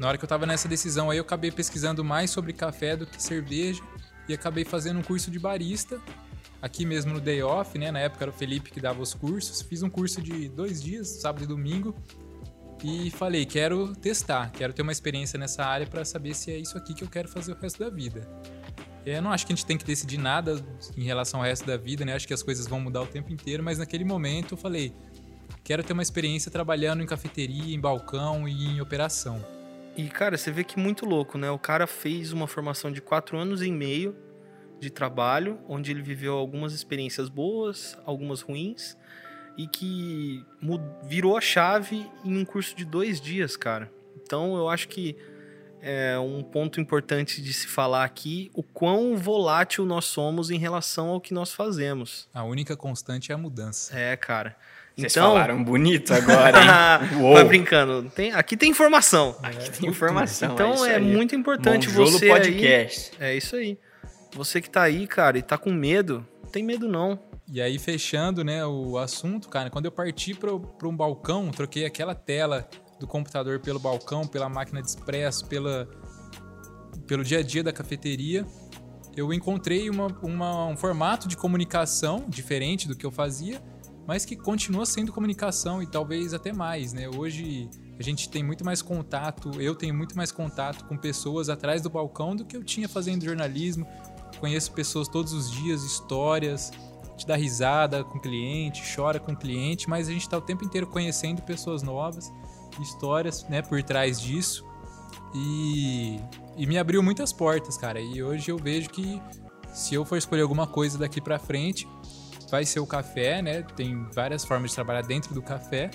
na 0.00 0.08
hora 0.08 0.16
que 0.16 0.24
eu 0.24 0.28
tava 0.28 0.46
nessa 0.46 0.66
decisão 0.66 1.10
aí, 1.10 1.18
eu 1.18 1.22
acabei 1.22 1.50
pesquisando 1.50 2.02
mais 2.02 2.30
sobre 2.30 2.54
café 2.54 2.96
do 2.96 3.06
que 3.06 3.22
cerveja 3.22 3.82
e 4.26 4.32
acabei 4.32 4.64
fazendo 4.64 4.98
um 4.98 5.02
curso 5.02 5.30
de 5.30 5.38
barista 5.38 6.00
aqui 6.62 6.86
mesmo 6.86 7.12
no 7.12 7.20
Day 7.20 7.42
Off, 7.42 7.78
né? 7.78 7.92
Na 7.92 7.98
época 7.98 8.24
era 8.24 8.30
o 8.30 8.34
Felipe 8.34 8.70
que 8.70 8.80
dava 8.80 9.02
os 9.02 9.12
cursos. 9.12 9.60
Fiz 9.60 9.82
um 9.82 9.90
curso 9.90 10.22
de 10.22 10.48
dois 10.48 10.82
dias, 10.82 11.06
sábado 11.20 11.44
e 11.44 11.46
domingo, 11.46 11.94
e 12.82 13.10
falei, 13.10 13.44
quero 13.44 13.94
testar, 13.94 14.50
quero 14.52 14.72
ter 14.72 14.80
uma 14.80 14.90
experiência 14.90 15.38
nessa 15.38 15.66
área 15.66 15.86
para 15.86 16.02
saber 16.02 16.34
se 16.34 16.50
é 16.50 16.56
isso 16.56 16.78
aqui 16.78 16.94
que 16.94 17.04
eu 17.04 17.08
quero 17.08 17.28
fazer 17.28 17.52
o 17.52 17.56
resto 17.60 17.78
da 17.78 17.90
vida. 17.90 18.26
Eu 19.04 19.20
não 19.20 19.30
acho 19.30 19.46
que 19.46 19.52
a 19.52 19.56
gente 19.56 19.66
tem 19.66 19.76
que 19.76 19.84
decidir 19.84 20.16
nada 20.16 20.64
em 20.96 21.04
relação 21.04 21.40
ao 21.40 21.46
resto 21.46 21.66
da 21.66 21.76
vida, 21.76 22.06
né? 22.06 22.14
Acho 22.14 22.26
que 22.26 22.32
as 22.32 22.42
coisas 22.42 22.66
vão 22.66 22.80
mudar 22.80 23.02
o 23.02 23.06
tempo 23.06 23.30
inteiro, 23.30 23.62
mas 23.62 23.76
naquele 23.76 24.04
momento 24.04 24.54
eu 24.54 24.58
falei, 24.58 24.94
quero 25.62 25.84
ter 25.84 25.92
uma 25.92 26.02
experiência 26.02 26.50
trabalhando 26.50 27.02
em 27.02 27.06
cafeteria, 27.06 27.74
em 27.74 27.78
balcão 27.78 28.48
e 28.48 28.64
em 28.64 28.80
operação. 28.80 29.59
E, 29.96 30.08
cara, 30.08 30.36
você 30.36 30.50
vê 30.50 30.64
que 30.64 30.78
muito 30.78 31.04
louco, 31.04 31.36
né? 31.36 31.50
O 31.50 31.58
cara 31.58 31.86
fez 31.86 32.32
uma 32.32 32.46
formação 32.46 32.90
de 32.90 33.00
quatro 33.00 33.36
anos 33.38 33.62
e 33.62 33.70
meio 33.70 34.16
de 34.78 34.90
trabalho, 34.90 35.58
onde 35.68 35.90
ele 35.90 36.02
viveu 36.02 36.34
algumas 36.34 36.72
experiências 36.72 37.28
boas, 37.28 37.98
algumas 38.06 38.40
ruins, 38.40 38.96
e 39.58 39.66
que 39.66 40.44
virou 41.04 41.36
a 41.36 41.40
chave 41.40 42.10
em 42.24 42.38
um 42.38 42.44
curso 42.44 42.74
de 42.74 42.84
dois 42.84 43.20
dias, 43.20 43.56
cara. 43.56 43.92
Então, 44.22 44.56
eu 44.56 44.68
acho 44.68 44.88
que 44.88 45.16
é 45.82 46.18
um 46.18 46.42
ponto 46.42 46.80
importante 46.80 47.42
de 47.42 47.52
se 47.52 47.66
falar 47.66 48.04
aqui 48.04 48.50
o 48.54 48.62
quão 48.62 49.16
volátil 49.16 49.84
nós 49.84 50.04
somos 50.04 50.50
em 50.50 50.58
relação 50.58 51.08
ao 51.08 51.20
que 51.20 51.32
nós 51.32 51.52
fazemos. 51.52 52.28
A 52.32 52.44
única 52.44 52.76
constante 52.76 53.32
é 53.32 53.34
a 53.34 53.38
mudança. 53.38 53.98
É, 53.98 54.16
cara. 54.16 54.56
Vocês 54.96 55.12
então, 55.16 55.28
falaram 55.32 55.62
bonito 55.64 56.12
agora, 56.12 56.58
hein? 56.60 57.16
Uou. 57.22 57.34
vai 57.34 57.44
brincando. 57.44 58.10
Tem, 58.10 58.32
aqui 58.32 58.56
tem 58.56 58.70
informação. 58.70 59.36
Aqui 59.42 59.70
tem 59.70 59.88
informação. 59.88 60.52
Então 60.52 60.74
isso 60.74 60.84
é, 60.84 60.96
aí. 60.96 61.02
muito 61.02 61.34
importante 61.34 61.88
Monjolo 61.88 62.10
você 62.18 62.24
aí, 62.26 62.30
Podcast. 62.30 63.12
É 63.18 63.34
isso 63.36 63.56
aí. 63.56 63.78
Você 64.34 64.60
que 64.60 64.68
tá 64.70 64.82
aí, 64.82 65.06
cara, 65.06 65.38
e 65.38 65.42
tá 65.42 65.56
com 65.56 65.72
medo, 65.72 66.26
não 66.42 66.50
tem 66.50 66.62
medo 66.62 66.88
não. 66.88 67.18
E 67.52 67.60
aí, 67.60 67.78
fechando 67.80 68.44
né, 68.44 68.64
o 68.64 68.96
assunto, 68.96 69.48
cara, 69.48 69.70
quando 69.70 69.86
eu 69.86 69.90
parti 69.90 70.34
para 70.34 70.52
um 70.88 70.96
balcão, 70.96 71.50
troquei 71.50 71.84
aquela 71.84 72.14
tela 72.14 72.68
do 73.00 73.06
computador 73.08 73.58
pelo 73.58 73.80
balcão, 73.80 74.24
pela 74.24 74.48
máquina 74.48 74.80
de 74.80 74.88
expresso, 74.88 75.46
pela, 75.46 75.88
pelo 77.08 77.24
dia 77.24 77.38
a 77.38 77.42
dia 77.42 77.64
da 77.64 77.72
cafeteria, 77.72 78.46
eu 79.16 79.32
encontrei 79.32 79.90
uma, 79.90 80.06
uma- 80.22 80.66
um 80.66 80.76
formato 80.76 81.26
de 81.26 81.36
comunicação 81.36 82.24
diferente 82.28 82.86
do 82.86 82.94
que 82.94 83.04
eu 83.04 83.10
fazia, 83.10 83.60
mas 84.10 84.24
que 84.24 84.34
continua 84.34 84.84
sendo 84.84 85.12
comunicação 85.12 85.80
e 85.80 85.86
talvez 85.86 86.34
até 86.34 86.52
mais, 86.52 86.92
né? 86.92 87.08
Hoje 87.08 87.70
a 87.96 88.02
gente 88.02 88.28
tem 88.28 88.42
muito 88.42 88.64
mais 88.64 88.82
contato, 88.82 89.52
eu 89.60 89.72
tenho 89.72 89.94
muito 89.94 90.16
mais 90.16 90.32
contato 90.32 90.84
com 90.86 90.96
pessoas 90.96 91.48
atrás 91.48 91.80
do 91.80 91.88
balcão 91.88 92.34
do 92.34 92.44
que 92.44 92.56
eu 92.56 92.64
tinha 92.64 92.88
fazendo 92.88 93.24
jornalismo. 93.24 93.86
Conheço 94.40 94.72
pessoas 94.72 95.06
todos 95.06 95.32
os 95.32 95.48
dias, 95.48 95.84
histórias, 95.84 96.72
te 97.16 97.24
dá 97.24 97.36
risada 97.36 98.02
com 98.02 98.18
cliente, 98.18 98.82
chora 98.96 99.20
com 99.20 99.36
cliente, 99.36 99.88
mas 99.88 100.08
a 100.08 100.10
gente 100.10 100.22
está 100.22 100.36
o 100.36 100.42
tempo 100.42 100.64
inteiro 100.64 100.88
conhecendo 100.88 101.40
pessoas 101.42 101.80
novas, 101.80 102.32
histórias, 102.80 103.44
né, 103.48 103.62
por 103.62 103.80
trás 103.80 104.20
disso. 104.20 104.66
E, 105.32 106.18
e 106.56 106.66
me 106.66 106.78
abriu 106.78 107.00
muitas 107.00 107.32
portas, 107.32 107.76
cara. 107.76 108.00
E 108.00 108.20
hoje 108.24 108.50
eu 108.50 108.58
vejo 108.58 108.90
que 108.90 109.22
se 109.72 109.94
eu 109.94 110.04
for 110.04 110.16
escolher 110.16 110.42
alguma 110.42 110.66
coisa 110.66 110.98
daqui 110.98 111.20
pra 111.20 111.38
frente, 111.38 111.86
vai 112.50 112.64
ser 112.64 112.80
o 112.80 112.86
café, 112.86 113.40
né? 113.40 113.62
Tem 113.76 114.04
várias 114.12 114.44
formas 114.44 114.70
de 114.70 114.74
trabalhar 114.74 115.02
dentro 115.02 115.32
do 115.34 115.42
café. 115.42 115.90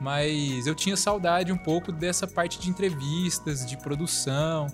Mas 0.00 0.66
eu 0.66 0.74
tinha 0.74 0.96
saudade 0.96 1.52
um 1.52 1.56
pouco 1.56 1.90
dessa 1.90 2.26
parte 2.26 2.58
de 2.58 2.68
entrevistas, 2.68 3.64
de 3.64 3.76
produção, 3.78 4.66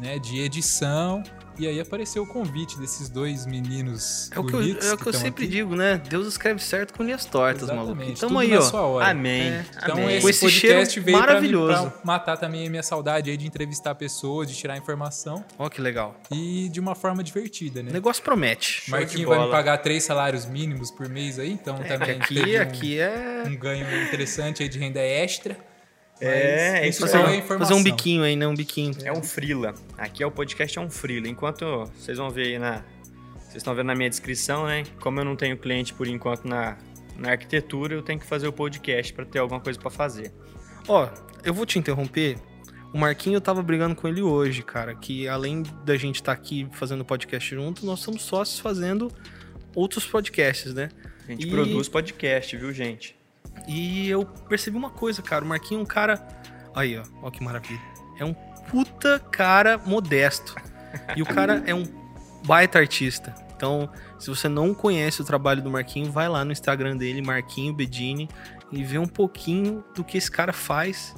né, 0.00 0.18
de 0.18 0.40
edição. 0.40 1.22
E 1.58 1.66
aí 1.66 1.78
apareceu 1.80 2.22
o 2.22 2.26
convite 2.26 2.78
desses 2.78 3.08
dois 3.10 3.44
meninos 3.44 4.30
É 4.32 4.38
o 4.40 4.44
que 4.44 4.54
eu, 4.54 4.60
é 4.60 4.92
o 4.94 4.96
que 4.96 5.06
eu 5.08 5.12
sempre 5.12 5.44
aqui. 5.44 5.52
digo, 5.52 5.76
né? 5.76 6.00
Deus 6.08 6.26
escreve 6.26 6.60
certo 6.62 6.94
com 6.94 7.02
linhas 7.02 7.24
tortas, 7.24 7.68
maluco. 7.68 7.90
Exatamente, 7.92 8.16
Então 8.16 8.28
tudo 8.30 8.38
aí, 8.40 8.48
na 8.48 8.58
ó. 8.58 8.60
sua 8.62 8.80
hora. 8.82 9.10
Amém. 9.10 9.42
É. 9.52 9.66
Então 9.76 9.92
Amém. 9.96 10.08
esse, 10.16 10.22
Com 10.22 10.28
esse 10.30 10.40
podcast 10.40 10.90
cheiro 10.94 11.04
veio 11.04 11.18
pra, 11.18 11.26
mim, 11.26 11.32
maravilhoso. 11.32 11.90
pra 11.90 12.00
matar 12.04 12.36
também 12.38 12.66
a 12.66 12.70
minha 12.70 12.82
saudade 12.82 13.30
aí 13.30 13.36
de 13.36 13.46
entrevistar 13.46 13.94
pessoas, 13.94 14.48
de 14.48 14.56
tirar 14.56 14.76
informação 14.78 15.44
Ó 15.58 15.68
que 15.68 15.80
legal. 15.80 16.16
e 16.30 16.68
de 16.70 16.80
uma 16.80 16.94
forma 16.94 17.22
divertida, 17.22 17.80
O 17.80 17.82
né? 17.82 17.92
negócio 17.92 18.22
promete. 18.22 18.82
Show 18.82 18.84
de 18.84 18.90
Marquinho 19.04 19.28
vai 19.28 19.38
me 19.44 19.50
pagar 19.50 19.78
três 19.78 20.04
salários 20.04 20.46
mínimos 20.46 20.90
por 20.90 21.08
mês 21.08 21.38
aí, 21.38 21.52
então 21.52 21.76
também 21.82 22.20
Aqui, 22.20 22.34
teve 22.34 22.58
um, 22.58 22.62
aqui 22.62 22.98
é 22.98 23.44
um 23.46 23.56
ganho 23.56 23.86
interessante 24.06 24.62
aí 24.62 24.68
de 24.68 24.78
renda 24.78 25.00
extra. 25.00 25.56
É, 26.22 26.84
é 26.84 26.88
isso 26.88 27.00
fazer, 27.00 27.16
aí. 27.16 27.22
é 27.22 27.26
um, 27.26 27.34
informação. 27.34 27.76
fazer 27.76 27.80
um 27.80 27.82
biquinho 27.82 28.22
aí, 28.22 28.36
né? 28.36 28.46
Um 28.46 28.54
biquinho. 28.54 28.94
É 29.04 29.12
um 29.12 29.22
frila. 29.22 29.74
Aqui 29.98 30.22
é 30.22 30.26
o 30.26 30.30
podcast 30.30 30.78
é 30.78 30.80
um 30.80 30.90
frila. 30.90 31.26
Enquanto 31.26 31.84
vocês 31.96 32.16
vão 32.16 32.30
ver 32.30 32.46
aí 32.46 32.58
na 32.58 32.84
vocês 33.34 33.56
estão 33.56 33.74
vendo 33.74 33.88
na 33.88 33.94
minha 33.94 34.08
descrição, 34.08 34.66
né? 34.66 34.84
Como 35.00 35.20
eu 35.20 35.24
não 35.24 35.36
tenho 35.36 35.58
cliente 35.58 35.92
por 35.92 36.06
enquanto 36.06 36.46
na 36.46 36.78
na 37.16 37.32
arquitetura, 37.32 37.94
eu 37.94 38.02
tenho 38.02 38.18
que 38.18 38.26
fazer 38.26 38.48
o 38.48 38.52
podcast 38.52 39.12
para 39.12 39.24
ter 39.24 39.38
alguma 39.38 39.60
coisa 39.60 39.78
para 39.78 39.90
fazer. 39.90 40.32
Ó, 40.88 41.08
eu 41.44 41.52
vou 41.52 41.66
te 41.66 41.78
interromper. 41.78 42.38
O 42.92 42.98
Marquinho 42.98 43.36
eu 43.36 43.40
tava 43.40 43.62
brigando 43.62 43.94
com 43.94 44.06
ele 44.06 44.22
hoje, 44.22 44.62
cara, 44.62 44.94
que 44.94 45.26
além 45.26 45.62
da 45.84 45.96
gente 45.96 46.16
estar 46.16 46.34
tá 46.34 46.40
aqui 46.40 46.68
fazendo 46.72 47.04
podcast 47.04 47.54
junto, 47.54 47.86
nós 47.86 48.00
somos 48.00 48.22
sócios 48.22 48.58
fazendo 48.58 49.10
outros 49.74 50.06
podcasts, 50.06 50.74
né? 50.74 50.90
A 51.26 51.30
gente 51.30 51.46
e... 51.46 51.50
produz 51.50 51.88
podcast, 51.88 52.56
viu, 52.56 52.72
gente? 52.72 53.16
E 53.66 54.08
eu 54.08 54.24
percebi 54.24 54.76
uma 54.76 54.90
coisa, 54.90 55.22
cara, 55.22 55.44
o 55.44 55.48
Marquinho 55.48 55.80
é 55.80 55.82
um 55.82 55.86
cara. 55.86 56.26
Aí, 56.74 56.98
ó, 56.98 57.02
ó 57.22 57.30
que 57.30 57.42
maravilha. 57.42 57.80
É 58.18 58.24
um 58.24 58.34
puta 58.70 59.18
cara 59.18 59.78
modesto. 59.78 60.54
E 61.16 61.22
o 61.22 61.26
cara 61.26 61.62
é 61.66 61.74
um 61.74 61.84
baita 62.44 62.78
artista. 62.78 63.34
Então, 63.56 63.88
se 64.18 64.28
você 64.28 64.48
não 64.48 64.74
conhece 64.74 65.22
o 65.22 65.24
trabalho 65.24 65.62
do 65.62 65.70
Marquinho, 65.70 66.10
vai 66.10 66.28
lá 66.28 66.44
no 66.44 66.52
Instagram 66.52 66.96
dele, 66.96 67.22
Marquinho 67.22 67.72
Bedini, 67.72 68.28
e 68.72 68.82
vê 68.82 68.98
um 68.98 69.06
pouquinho 69.06 69.84
do 69.94 70.02
que 70.02 70.18
esse 70.18 70.30
cara 70.30 70.52
faz, 70.52 71.14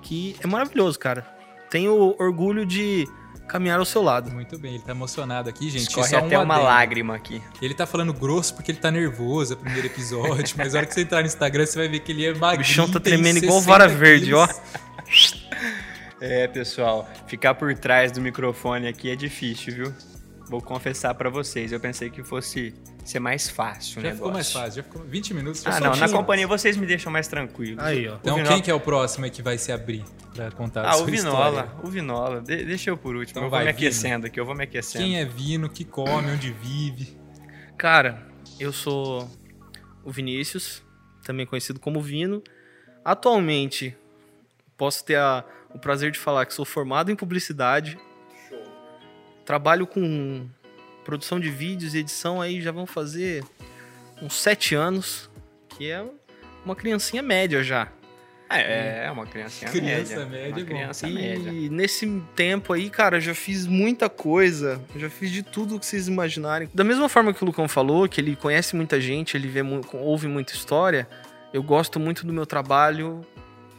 que 0.00 0.36
é 0.42 0.46
maravilhoso, 0.46 0.98
cara. 0.98 1.26
Tenho 1.68 2.16
orgulho 2.18 2.64
de 2.64 3.06
caminhar 3.52 3.78
ao 3.78 3.84
seu 3.84 4.02
lado. 4.02 4.30
Muito 4.30 4.58
bem, 4.58 4.76
ele 4.76 4.82
tá 4.82 4.92
emocionado 4.92 5.48
aqui, 5.48 5.68
gente. 5.68 5.88
Escorre 5.88 6.08
Só 6.08 6.18
até 6.18 6.38
uma 6.38 6.56
lágrima 6.56 7.14
aqui. 7.14 7.42
Ele 7.60 7.74
tá 7.74 7.86
falando 7.86 8.12
grosso 8.14 8.54
porque 8.54 8.70
ele 8.70 8.78
tá 8.78 8.90
nervoso, 8.90 9.52
é 9.52 9.56
o 9.56 9.58
primeiro 9.58 9.86
episódio, 9.88 10.54
mas 10.56 10.72
na 10.72 10.78
hora 10.78 10.86
que 10.86 10.94
você 10.94 11.02
entrar 11.02 11.20
no 11.20 11.26
Instagram, 11.26 11.66
você 11.66 11.78
vai 11.78 11.88
ver 11.88 12.00
que 12.00 12.12
ele 12.12 12.24
é 12.24 12.32
magrinho. 12.32 12.54
O 12.54 12.58
bichão 12.58 12.90
tá 12.90 12.98
tremendo 12.98 13.36
igual 13.36 13.60
vara 13.60 13.86
verde, 13.86 14.32
ó. 14.32 14.48
É, 16.24 16.46
pessoal, 16.46 17.10
ficar 17.26 17.52
por 17.52 17.76
trás 17.76 18.12
do 18.12 18.20
microfone 18.20 18.86
aqui 18.86 19.10
é 19.10 19.16
difícil, 19.16 19.74
viu? 19.74 19.94
Vou 20.48 20.62
confessar 20.62 21.12
para 21.16 21.28
vocês, 21.28 21.72
eu 21.72 21.80
pensei 21.80 22.10
que 22.10 22.22
fosse 22.22 22.72
ser 23.04 23.18
mais 23.18 23.48
fácil, 23.48 24.00
Já 24.00 24.12
ficou 24.12 24.32
mais 24.32 24.52
fácil, 24.52 24.76
já 24.76 24.82
ficou 24.82 25.02
20 25.02 25.34
minutos. 25.34 25.66
Ah, 25.66 25.80
não, 25.80 25.96
na 25.96 26.08
companhia 26.08 26.46
vocês 26.46 26.76
me 26.76 26.86
deixam 26.86 27.10
mais 27.12 27.26
tranquilo. 27.26 27.80
Aí, 27.80 28.08
ó. 28.08 28.16
Então 28.16 28.36
Vinola... 28.36 28.54
quem 28.54 28.62
que 28.62 28.70
é 28.70 28.74
o 28.74 28.80
próximo 28.80 29.28
que 29.30 29.42
vai 29.42 29.58
se 29.58 29.72
abrir 29.72 30.04
pra 30.34 30.50
contar 30.50 30.82
ah, 30.82 30.90
a 30.90 30.92
sua 30.94 31.02
o 31.02 31.06
Vinola, 31.06 31.48
história? 31.48 31.70
o 31.82 31.86
Vinola. 31.88 32.40
De 32.40 32.64
deixa 32.64 32.90
eu 32.90 32.96
por 32.96 33.16
último, 33.16 33.30
então 33.30 33.44
eu 33.44 33.50
vai, 33.50 33.64
vou 33.64 33.64
me 33.64 33.70
aquecendo 33.70 34.14
Vino. 34.14 34.26
aqui, 34.26 34.40
eu 34.40 34.46
vou 34.46 34.54
me 34.54 34.64
aquecendo. 34.64 35.04
Quem 35.04 35.18
é 35.18 35.24
Vino, 35.24 35.68
que 35.68 35.84
come, 35.84 36.30
onde 36.30 36.52
vive? 36.52 37.16
Cara, 37.76 38.26
eu 38.58 38.72
sou 38.72 39.28
o 40.04 40.10
Vinícius, 40.10 40.82
também 41.24 41.44
conhecido 41.44 41.80
como 41.80 42.00
Vino. 42.00 42.42
Atualmente, 43.04 43.96
posso 44.76 45.04
ter 45.04 45.16
a, 45.16 45.44
o 45.74 45.78
prazer 45.78 46.12
de 46.12 46.18
falar 46.18 46.46
que 46.46 46.54
sou 46.54 46.64
formado 46.64 47.10
em 47.10 47.16
publicidade. 47.16 47.98
Show. 48.48 48.62
Trabalho 49.44 49.86
com 49.86 50.48
produção 51.04 51.38
de 51.38 51.50
vídeos 51.50 51.94
e 51.94 51.98
edição 51.98 52.40
aí 52.40 52.60
já 52.60 52.72
vão 52.72 52.86
fazer 52.86 53.44
uns 54.20 54.34
sete 54.34 54.74
anos, 54.74 55.30
que 55.68 55.90
é 55.90 56.04
uma 56.64 56.76
criancinha 56.76 57.22
média 57.22 57.62
já. 57.62 57.88
É, 58.48 59.06
é 59.06 59.10
uma 59.10 59.26
criancinha 59.26 59.70
criança 59.70 60.26
média. 60.26 60.26
média. 60.26 60.52
Uma 60.52 60.60
é 60.60 60.64
criança 60.64 61.08
e 61.08 61.12
média. 61.12 61.52
nesse 61.70 62.22
tempo 62.36 62.72
aí, 62.72 62.90
cara, 62.90 63.18
já 63.18 63.34
fiz 63.34 63.66
muita 63.66 64.10
coisa. 64.10 64.80
Já 64.94 65.08
fiz 65.08 65.30
de 65.30 65.42
tudo 65.42 65.78
que 65.80 65.86
vocês 65.86 66.06
imaginarem. 66.06 66.68
Da 66.74 66.84
mesma 66.84 67.08
forma 67.08 67.32
que 67.32 67.42
o 67.42 67.46
Lucão 67.46 67.66
falou, 67.66 68.06
que 68.08 68.20
ele 68.20 68.36
conhece 68.36 68.76
muita 68.76 69.00
gente, 69.00 69.36
ele 69.36 69.48
vê, 69.48 69.60
ouve 69.94 70.28
muita 70.28 70.52
história, 70.52 71.08
eu 71.52 71.62
gosto 71.62 71.98
muito 71.98 72.26
do 72.26 72.32
meu 72.32 72.44
trabalho 72.44 73.22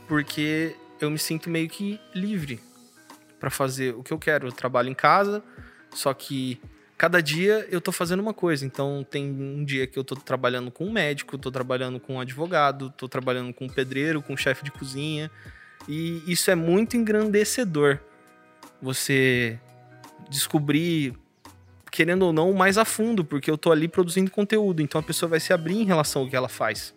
porque 0.08 0.76
eu 1.00 1.10
me 1.10 1.20
sinto 1.20 1.50
meio 1.50 1.70
que 1.70 2.00
livre 2.14 2.60
para 3.40 3.50
fazer 3.50 3.94
o 3.96 4.04
que 4.04 4.12
eu 4.12 4.18
quero. 4.18 4.48
Eu 4.48 4.52
trabalho 4.52 4.90
em 4.90 4.94
casa, 4.94 5.44
só 5.92 6.14
que 6.14 6.60
cada 7.04 7.22
dia 7.22 7.68
eu 7.70 7.82
tô 7.82 7.92
fazendo 7.92 8.22
uma 8.22 8.34
coisa. 8.34 8.66
Então 8.66 9.04
tem 9.04 9.30
um 9.30 9.66
dia 9.66 9.86
que 9.86 10.00
eu 10.00 10.06
tô 10.06 10.16
trabalhando 10.16 10.72
com 10.72 10.86
um 10.86 10.90
médico, 10.90 11.38
tô 11.38 11.52
trabalhando 11.52 12.00
com 12.00 12.14
um 12.14 12.20
advogado, 12.22 12.94
tô 12.96 13.10
trabalhando 13.10 13.54
com 13.54 13.66
um 13.66 13.68
pedreiro, 13.68 14.22
com 14.22 14.32
um 14.32 14.38
chefe 14.38 14.64
de 14.64 14.72
cozinha. 14.72 15.30
E 15.86 16.24
isso 16.26 16.50
é 16.50 16.56
muito 16.56 16.96
engrandecedor. 16.96 18.00
Você 18.82 19.60
descobrir, 20.30 21.14
querendo 21.92 22.24
ou 22.24 22.32
não, 22.32 22.54
mais 22.54 22.78
a 22.78 22.86
fundo, 22.86 23.26
porque 23.26 23.52
eu 23.52 23.58
tô 23.58 23.70
ali 23.70 23.90
produzindo 23.90 24.32
conteúdo. 24.32 24.82
Então 24.82 25.02
a 25.02 25.04
pessoa 25.04 25.30
vai 25.30 25.42
se 25.42 25.52
abrir 25.52 25.76
em 25.76 25.84
relação 25.84 26.22
ao 26.22 26.30
que 26.30 26.38
ela 26.38 26.48
faz. 26.48 26.96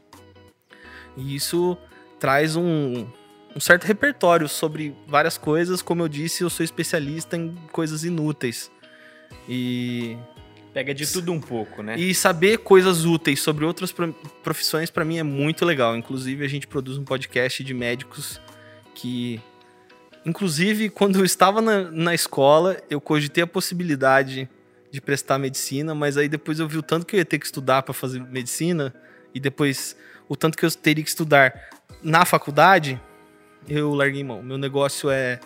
E 1.17 1.35
isso 1.35 1.77
traz 2.21 2.55
um, 2.55 3.09
um 3.57 3.59
certo 3.59 3.83
repertório 3.83 4.49
sobre 4.49 4.95
várias 5.09 5.37
coisas. 5.37 5.83
Como 5.83 6.01
eu 6.01 6.09
disse, 6.09 6.45
eu 6.45 6.51
sou 6.51 6.63
especialista 6.63 7.37
em 7.37 7.57
coisas 7.73 8.05
inúteis. 8.05 8.71
E. 9.49 10.16
Pega 10.73 10.92
de 10.92 11.11
tudo 11.11 11.33
um 11.33 11.40
pouco, 11.40 11.83
né? 11.83 11.99
E 11.99 12.14
saber 12.14 12.59
coisas 12.59 13.06
úteis 13.06 13.40
sobre 13.40 13.64
outras 13.64 13.95
profissões, 14.42 14.90
para 14.90 15.06
mim, 15.06 15.16
é 15.18 15.23
muito 15.23 15.64
legal. 15.64 15.97
Inclusive, 15.97 16.45
a 16.45 16.49
gente 16.49 16.66
produz 16.66 16.99
um 16.99 17.04
podcast 17.04 17.64
de 17.64 17.73
médicos 17.73 18.40
que. 18.95 19.40
Inclusive, 20.25 20.90
quando 20.90 21.18
eu 21.18 21.25
estava 21.25 21.62
na, 21.62 21.90
na 21.90 22.14
escola, 22.14 22.76
eu 22.90 23.00
cogitei 23.00 23.45
a 23.45 23.47
possibilidade 23.47 24.49
de 24.90 25.00
prestar 25.00 25.38
medicina, 25.38 25.95
mas 25.95 26.16
aí 26.16 26.28
depois 26.28 26.59
eu 26.59 26.66
vi 26.66 26.78
o 26.78 26.83
tanto 26.83 27.06
que 27.06 27.16
eu 27.16 27.18
ia 27.18 27.25
ter 27.25 27.38
que 27.38 27.47
estudar 27.47 27.83
para 27.83 27.95
fazer 27.95 28.21
medicina, 28.21 28.92
e 29.35 29.38
depois 29.38 29.97
o 30.28 30.35
tanto 30.35 30.59
que 30.59 30.64
eu 30.64 30.71
teria 30.71 31.04
que 31.04 31.11
estudar 31.11 31.54
na 32.02 32.25
faculdade, 32.25 33.00
eu 33.68 33.95
larguei 33.95 34.25
mão. 34.25 34.42
Meu 34.42 34.59
negócio 34.59 35.11
é. 35.11 35.40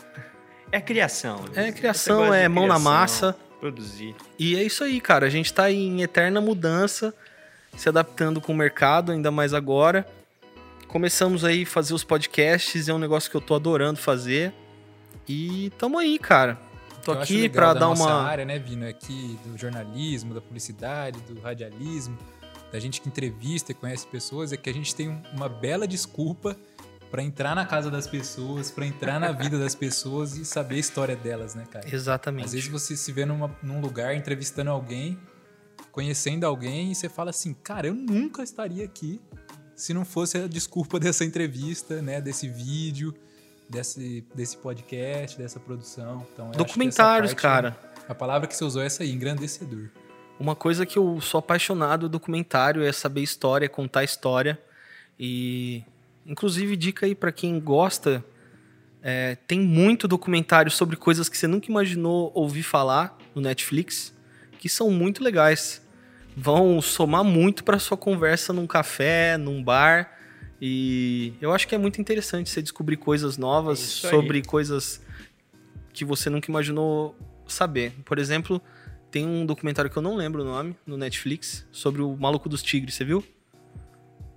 É 0.73 0.81
criação. 0.81 1.45
É 1.55 1.73
criação, 1.73 2.33
é 2.33 2.49
mão 2.49 2.65
criação, 2.65 2.67
na 2.67 2.79
massa. 2.79 3.37
Produzir. 3.61 4.17
E 4.39 4.57
é 4.57 4.63
isso 4.63 4.83
aí, 4.83 5.01
cara. 5.01 5.27
A 5.27 5.31
gente 5.31 5.53
tá 5.53 5.71
em 5.71 6.03
eterna 6.03 6.41
mudança, 6.41 7.15
se 7.77 7.89
adaptando 7.89 8.41
com 8.41 8.53
o 8.53 8.57
mercado, 8.57 9.13
ainda 9.13 9.31
mais 9.31 9.53
agora. 9.53 10.07
Começamos 10.89 11.45
aí 11.45 11.63
a 11.63 11.67
fazer 11.67 11.95
os 11.95 12.03
podcasts, 12.03 12.89
é 12.89 12.95
um 12.95 12.99
negócio 12.99 13.31
que 13.31 13.37
eu 13.37 13.41
tô 13.41 13.55
adorando 13.55 13.99
fazer. 13.99 14.53
E 15.29 15.71
tamo 15.79 15.99
aí, 15.99 16.19
cara. 16.19 16.59
Tô 17.05 17.13
eu 17.13 17.21
aqui 17.21 17.49
para 17.49 17.75
dar 17.75 17.89
uma 17.91 18.23
área, 18.23 18.45
né, 18.45 18.59
Vino, 18.59 18.87
aqui 18.89 19.39
do 19.45 19.57
jornalismo, 19.57 20.35
da 20.35 20.41
publicidade, 20.41 21.19
do 21.21 21.41
radialismo, 21.41 22.19
da 22.73 22.79
gente 22.79 23.01
que 23.01 23.09
entrevista 23.09 23.73
e 23.73 23.75
conhece 23.75 24.07
pessoas, 24.07 24.53
é 24.53 24.57
que 24.57 24.69
a 24.69 24.73
gente 24.73 24.95
tem 24.95 25.23
uma 25.33 25.49
bela 25.49 25.87
desculpa 25.87 26.57
para 27.11 27.23
entrar 27.23 27.55
na 27.55 27.67
casa 27.67 27.91
das 27.91 28.07
pessoas, 28.07 28.71
para 28.71 28.87
entrar 28.87 29.19
na 29.19 29.33
vida 29.33 29.59
das 29.59 29.75
pessoas 29.75 30.37
e 30.37 30.45
saber 30.45 30.77
a 30.77 30.79
história 30.79 31.17
delas, 31.17 31.55
né, 31.55 31.65
cara? 31.71 31.93
Exatamente. 31.93 32.47
Às 32.47 32.53
vezes 32.53 32.69
você 32.69 32.97
se 32.97 33.11
vê 33.11 33.25
numa, 33.25 33.55
num 33.63 33.81
lugar 33.81 34.15
entrevistando 34.15 34.71
alguém, 34.71 35.19
conhecendo 35.91 36.45
alguém 36.45 36.93
e 36.93 36.95
você 36.95 37.09
fala 37.09 37.31
assim, 37.31 37.53
cara, 37.53 37.89
eu 37.89 37.95
nunca 37.95 38.43
estaria 38.43 38.85
aqui 38.85 39.21
se 39.75 39.93
não 39.93 40.05
fosse 40.05 40.39
a 40.39 40.47
desculpa 40.47 41.01
dessa 41.01 41.25
entrevista, 41.25 42.01
né, 42.01 42.21
desse 42.21 42.47
vídeo, 42.47 43.15
desse, 43.69 44.25
desse 44.35 44.57
podcast, 44.59 45.39
dessa 45.39 45.59
produção. 45.59 46.27
Então, 46.33 46.51
Documentários, 46.53 47.33
parte, 47.33 47.43
cara. 47.43 47.77
A 48.09 48.15
palavra 48.15 48.47
que 48.47 48.55
você 48.55 48.65
usou 48.65 48.83
é 48.83 48.87
essa 48.87 49.03
aí, 49.03 49.11
engrandecedor. 49.11 49.89
Uma 50.39 50.55
coisa 50.55 50.87
que 50.87 50.99
eu 50.99 51.21
sou 51.21 51.39
apaixonado 51.39 52.09
do 52.09 52.09
documentário 52.11 52.83
é 52.83 52.93
saber 52.93 53.23
história, 53.23 53.69
contar 53.69 54.05
história. 54.05 54.61
E 55.19 55.85
Inclusive, 56.27 56.77
dica 56.77 57.07
aí 57.07 57.15
para 57.15 57.33
quem 57.33 57.59
gosta, 57.59 58.25
é, 59.03 59.37
tem 59.47 59.61
muito 59.61 60.07
documentário 60.07 60.71
sobre 60.71 60.97
coisas 60.97 61.29
que 61.29 61.37
você 61.37 61.47
nunca 61.47 61.71
imaginou 61.71 62.31
ouvir 62.35 62.63
falar 62.63 63.17
no 63.35 63.41
Netflix, 63.41 64.15
que 64.59 64.69
são 64.69 64.91
muito 64.91 65.25
legais. 65.25 65.87
Vão 66.37 66.81
somar 66.81 67.25
muito 67.25 67.65
para 67.65 67.79
sua 67.79 67.97
conversa 67.97 68.53
num 68.53 68.67
café, 68.67 69.37
num 69.37 69.63
bar. 69.63 70.17
E 70.61 71.33
eu 71.41 71.53
acho 71.53 71.67
que 71.67 71.75
é 71.75 71.79
muito 71.79 72.01
interessante 72.01 72.51
você 72.51 72.61
descobrir 72.61 72.97
coisas 72.97 73.39
novas 73.39 73.79
sobre 73.79 74.43
coisas 74.43 75.03
que 75.93 76.05
você 76.05 76.29
nunca 76.29 76.51
imaginou 76.51 77.17
saber. 77.47 77.93
Por 78.05 78.19
exemplo, 78.19 78.63
tem 79.11 79.27
um 79.27 79.45
documentário 79.45 79.91
que 79.91 79.97
eu 79.97 80.03
não 80.03 80.15
lembro 80.15 80.43
o 80.43 80.45
nome 80.45 80.77
no 80.87 80.97
Netflix 80.97 81.67
sobre 81.73 82.03
o 82.03 82.17
Maluco 82.17 82.49
dos 82.49 82.63
Tigres, 82.63 82.95
você 82.95 83.05
viu? 83.05 83.25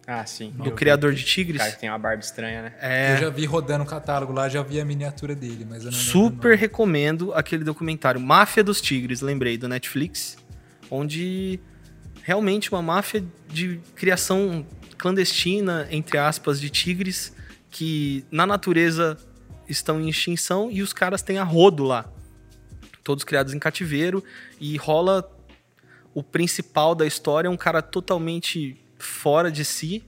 Ah, 0.05 0.25
sim. 0.25 0.51
Do 0.51 0.71
criador 0.71 1.11
vi. 1.11 1.17
de 1.17 1.25
Tigres. 1.25 1.55
O 1.55 1.59
cara 1.59 1.71
que 1.71 1.79
tem 1.79 1.89
uma 1.89 1.97
barba 1.97 2.21
estranha, 2.21 2.61
né? 2.63 2.73
É... 2.81 3.13
Eu 3.13 3.17
já 3.17 3.29
vi 3.29 3.45
rodando 3.45 3.83
o 3.83 3.87
catálogo 3.87 4.33
lá, 4.33 4.49
já 4.49 4.61
vi 4.61 4.79
a 4.79 4.85
miniatura 4.85 5.33
dele, 5.33 5.65
mas 5.67 5.85
eu 5.85 5.91
não 5.91 5.97
Super 5.97 6.57
recomendo 6.57 7.33
aquele 7.33 7.63
documentário 7.63 8.19
Máfia 8.19 8.63
dos 8.63 8.81
Tigres, 8.81 9.21
lembrei, 9.21 9.57
do 9.57 9.67
Netflix, 9.67 10.37
onde 10.91 11.59
realmente 12.23 12.71
uma 12.71 12.81
máfia 12.81 13.23
de 13.47 13.79
criação 13.95 14.65
clandestina, 14.97 15.87
entre 15.91 16.17
aspas, 16.17 16.59
de 16.59 16.69
tigres 16.69 17.33
que 17.69 18.23
na 18.31 18.45
natureza 18.45 19.17
estão 19.67 19.99
em 19.99 20.07
extinção 20.07 20.71
e 20.71 20.81
os 20.81 20.93
caras 20.93 21.21
têm 21.21 21.37
a 21.37 21.43
rodo 21.43 21.83
lá. 21.83 22.05
Todos 23.03 23.23
criados 23.23 23.53
em 23.53 23.59
cativeiro 23.59 24.23
e 24.59 24.77
rola 24.77 25.29
o 26.13 26.23
principal 26.23 26.95
da 26.95 27.05
história, 27.05 27.49
um 27.49 27.57
cara 27.57 27.81
totalmente 27.81 28.82
fora 29.03 29.51
de 29.51 29.63
si 29.65 30.03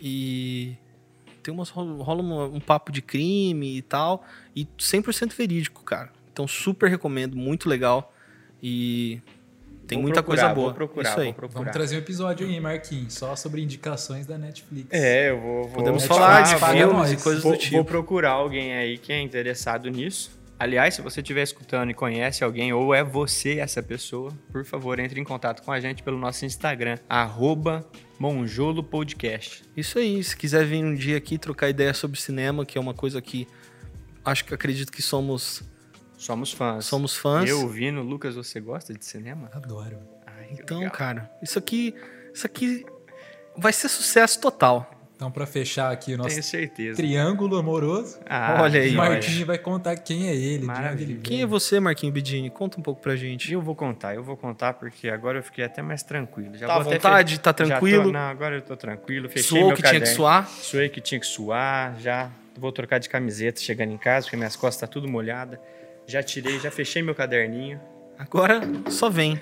e 0.00 0.76
tem 1.42 1.52
umas 1.52 1.68
rola 1.68 2.22
um, 2.22 2.56
um 2.56 2.60
papo 2.60 2.90
de 2.90 3.02
crime 3.02 3.76
e 3.76 3.82
tal 3.82 4.24
e 4.54 4.64
100% 4.78 5.34
verídico, 5.36 5.82
cara. 5.82 6.10
Então 6.32 6.48
super 6.48 6.88
recomendo, 6.90 7.36
muito 7.36 7.68
legal 7.68 8.12
e 8.62 9.20
Tem 9.86 9.98
Vou 9.98 10.02
muita 10.04 10.22
procurar, 10.22 10.42
coisa 10.42 10.54
boa. 10.54 10.66
Vou 10.68 10.74
procurar, 10.74 11.10
Isso 11.10 11.20
aí. 11.20 11.26
vou 11.26 11.34
procurar. 11.34 11.60
Vamos 11.60 11.72
trazer 11.72 11.96
um 11.96 11.98
episódio 11.98 12.46
aí, 12.46 12.58
Marquinhos, 12.58 13.14
só 13.14 13.36
sobre 13.36 13.62
indicações 13.62 14.26
da 14.26 14.38
Netflix. 14.38 14.88
É, 14.90 15.30
eu 15.30 15.40
vou. 15.40 15.62
vou 15.64 15.72
Podemos 15.72 16.02
Netflix 16.02 16.24
falar 16.24 16.42
de 16.42 16.56
paga 16.58 16.88
filmes 16.88 17.12
e 17.12 17.16
coisas 17.16 17.42
vou, 17.42 17.52
do 17.52 17.58
tipo. 17.58 17.76
vou 17.76 17.84
procurar 17.84 18.30
alguém 18.30 18.72
aí 18.72 18.96
que 18.98 19.12
é 19.12 19.20
interessado 19.20 19.90
nisso. 19.90 20.30
Aliás, 20.64 20.94
se 20.94 21.02
você 21.02 21.20
estiver 21.20 21.42
escutando 21.42 21.90
e 21.90 21.94
conhece 21.94 22.42
alguém, 22.42 22.72
ou 22.72 22.94
é 22.94 23.04
você 23.04 23.58
essa 23.58 23.82
pessoa, 23.82 24.32
por 24.50 24.64
favor, 24.64 24.98
entre 24.98 25.20
em 25.20 25.24
contato 25.24 25.62
com 25.62 25.70
a 25.70 25.78
gente 25.78 26.02
pelo 26.02 26.16
nosso 26.18 26.46
Instagram, 26.46 26.96
arroba 27.06 27.86
Monjolo 28.18 28.82
Podcast. 28.82 29.62
Isso 29.76 29.98
aí, 29.98 30.24
se 30.24 30.34
quiser 30.34 30.64
vir 30.64 30.82
um 30.82 30.94
dia 30.94 31.18
aqui 31.18 31.36
trocar 31.36 31.68
ideia 31.68 31.92
sobre 31.92 32.18
cinema, 32.18 32.64
que 32.64 32.78
é 32.78 32.80
uma 32.80 32.94
coisa 32.94 33.20
que 33.20 33.46
acho 34.24 34.42
que 34.46 34.54
acredito 34.54 34.90
que 34.90 35.02
somos, 35.02 35.62
Somos 36.16 36.50
fãs. 36.50 36.86
somos 36.86 37.14
fãs. 37.14 37.46
Eu, 37.50 37.68
Vino, 37.68 38.02
Lucas, 38.02 38.34
você 38.34 38.58
gosta 38.58 38.94
de 38.94 39.04
cinema? 39.04 39.50
Adoro. 39.52 39.98
Ai, 40.26 40.48
Então, 40.52 40.78
legal. 40.78 40.92
cara, 40.94 41.30
isso 41.42 41.58
aqui, 41.58 41.94
isso 42.32 42.46
aqui 42.46 42.86
vai 43.54 43.70
ser 43.74 43.90
sucesso 43.90 44.40
total. 44.40 44.93
Então, 45.16 45.30
pra 45.30 45.46
fechar 45.46 45.92
aqui 45.92 46.12
o 46.14 46.18
nosso 46.18 46.40
triângulo 46.96 47.56
amoroso, 47.56 48.18
Ah, 48.28 48.58
Olha 48.62 48.80
aí, 48.80 48.96
o 48.96 49.00
olha. 49.00 49.10
Marquinhos 49.10 49.42
vai 49.42 49.56
contar 49.56 49.96
quem 49.96 50.26
é 50.28 50.34
ele, 50.34 50.64
Maravilha. 50.66 51.12
ele 51.12 51.20
Quem 51.22 51.42
é 51.42 51.46
você, 51.46 51.78
Marquinhos 51.78 52.12
Bidini? 52.12 52.50
Conta 52.50 52.80
um 52.80 52.82
pouco 52.82 53.00
pra 53.00 53.14
gente. 53.14 53.52
Eu 53.52 53.62
vou 53.62 53.76
contar, 53.76 54.14
eu 54.16 54.24
vou 54.24 54.36
contar 54.36 54.74
porque 54.74 55.08
agora 55.08 55.38
eu 55.38 55.42
fiquei 55.42 55.64
até 55.64 55.80
mais 55.82 56.02
tranquilo. 56.02 56.56
Já 56.56 56.66
Tá 56.66 56.74
à 56.74 56.78
vontade? 56.80 57.34
fe- 57.34 57.40
Tá 57.40 57.50
Já 57.50 57.54
tô- 57.54 57.64
tranquilo? 57.64 58.10
não, 58.12 58.20
agora 58.28 58.56
eu 58.56 58.62
tô 58.62 58.76
tranquilo. 58.76 59.28
Fechei 59.28 59.44
Suou 59.44 59.68
meu 59.68 59.76
que 59.76 59.82
tinha 59.82 59.92
que 59.92 59.98
caderno. 60.00 60.16
suar? 60.16 60.48
Suei 60.48 60.88
que 60.88 61.00
tinha 61.00 61.20
que 61.20 61.26
suar, 61.26 61.94
já 62.00 62.28
vou 62.58 62.72
trocar 62.72 62.98
de 62.98 63.08
camiseta 63.08 63.60
chegando 63.60 63.92
em 63.92 63.98
casa, 63.98 64.26
porque 64.26 64.36
minhas 64.36 64.56
costas 64.56 64.80
tá 64.88 64.92
tudo 64.92 65.08
molhada. 65.08 65.60
Já 66.08 66.22
tirei, 66.24 66.58
já 66.58 66.70
fechei 66.72 67.02
meu 67.02 67.14
caderninho. 67.14 67.80
Agora 68.18 68.60
só 68.90 69.08
vem. 69.08 69.40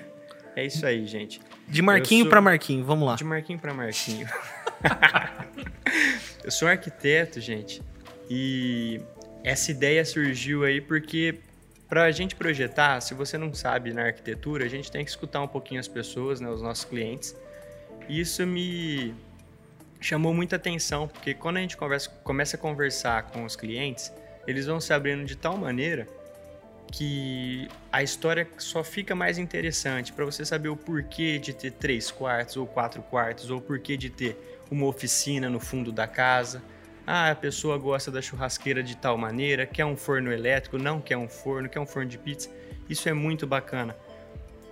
É 0.55 0.63
isso 0.65 0.85
aí, 0.85 1.05
gente. 1.07 1.41
De 1.67 1.81
Marquinho 1.81 2.25
sou- 2.25 2.29
pra 2.29 2.39
Marquinho, 2.41 2.85
vamos 2.85 3.07
lá. 3.07 3.15
De 3.15 3.23
Marquinho 3.23 3.57
para 3.57 3.73
Marquinho. 3.73 4.27
eu 6.43 6.51
sou 6.51 6.67
arquiteto, 6.67 7.39
gente, 7.39 7.81
e 8.29 9.01
essa 9.43 9.71
ideia 9.71 10.03
surgiu 10.05 10.63
aí 10.63 10.79
porque 10.81 11.39
para 11.87 12.05
a 12.05 12.11
gente 12.11 12.35
projetar, 12.35 13.01
se 13.01 13.13
você 13.13 13.37
não 13.37 13.53
sabe 13.53 13.93
na 13.93 14.05
arquitetura, 14.05 14.65
a 14.65 14.67
gente 14.67 14.91
tem 14.91 15.03
que 15.05 15.11
escutar 15.11 15.41
um 15.41 15.47
pouquinho 15.47 15.79
as 15.79 15.87
pessoas, 15.87 16.39
né, 16.39 16.49
os 16.49 16.61
nossos 16.61 16.85
clientes. 16.85 17.35
E 18.09 18.19
isso 18.19 18.45
me 18.47 19.13
chamou 20.01 20.33
muita 20.33 20.55
atenção, 20.55 21.07
porque 21.07 21.33
quando 21.33 21.57
a 21.57 21.59
gente 21.59 21.77
conversa, 21.77 22.09
começa 22.23 22.57
a 22.57 22.59
conversar 22.59 23.23
com 23.27 23.45
os 23.45 23.55
clientes, 23.55 24.11
eles 24.47 24.65
vão 24.65 24.81
se 24.81 24.91
abrindo 24.91 25.23
de 25.23 25.35
tal 25.35 25.55
maneira 25.55 26.07
que 26.91 27.67
a 27.91 28.03
história 28.03 28.47
só 28.57 28.83
fica 28.83 29.15
mais 29.15 29.37
interessante 29.37 30.11
para 30.11 30.25
você 30.25 30.43
saber 30.45 30.69
o 30.69 30.75
porquê 30.75 31.39
de 31.39 31.53
ter 31.53 31.71
três 31.71 32.11
quartos 32.11 32.57
ou 32.57 32.67
quatro 32.67 33.01
quartos, 33.03 33.49
ou 33.49 33.59
o 33.59 33.61
porquê 33.61 33.95
de 33.95 34.09
ter 34.09 34.52
uma 34.71 34.85
oficina 34.85 35.49
no 35.49 35.59
fundo 35.59 35.91
da 35.91 36.07
casa. 36.07 36.61
Ah, 37.05 37.31
a 37.31 37.35
pessoa 37.35 37.77
gosta 37.77 38.09
da 38.09 38.21
churrasqueira 38.21 38.81
de 38.81 38.95
tal 38.95 39.17
maneira, 39.17 39.65
quer 39.65 39.85
um 39.85 39.95
forno 39.95 40.31
elétrico, 40.31 40.77
não 40.77 41.01
quer 41.01 41.17
um 41.17 41.27
forno, 41.27 41.67
quer 41.67 41.79
um 41.79 41.85
forno 41.85 42.09
de 42.09 42.17
pizza. 42.17 42.49
Isso 42.89 43.09
é 43.09 43.13
muito 43.13 43.45
bacana. 43.45 43.95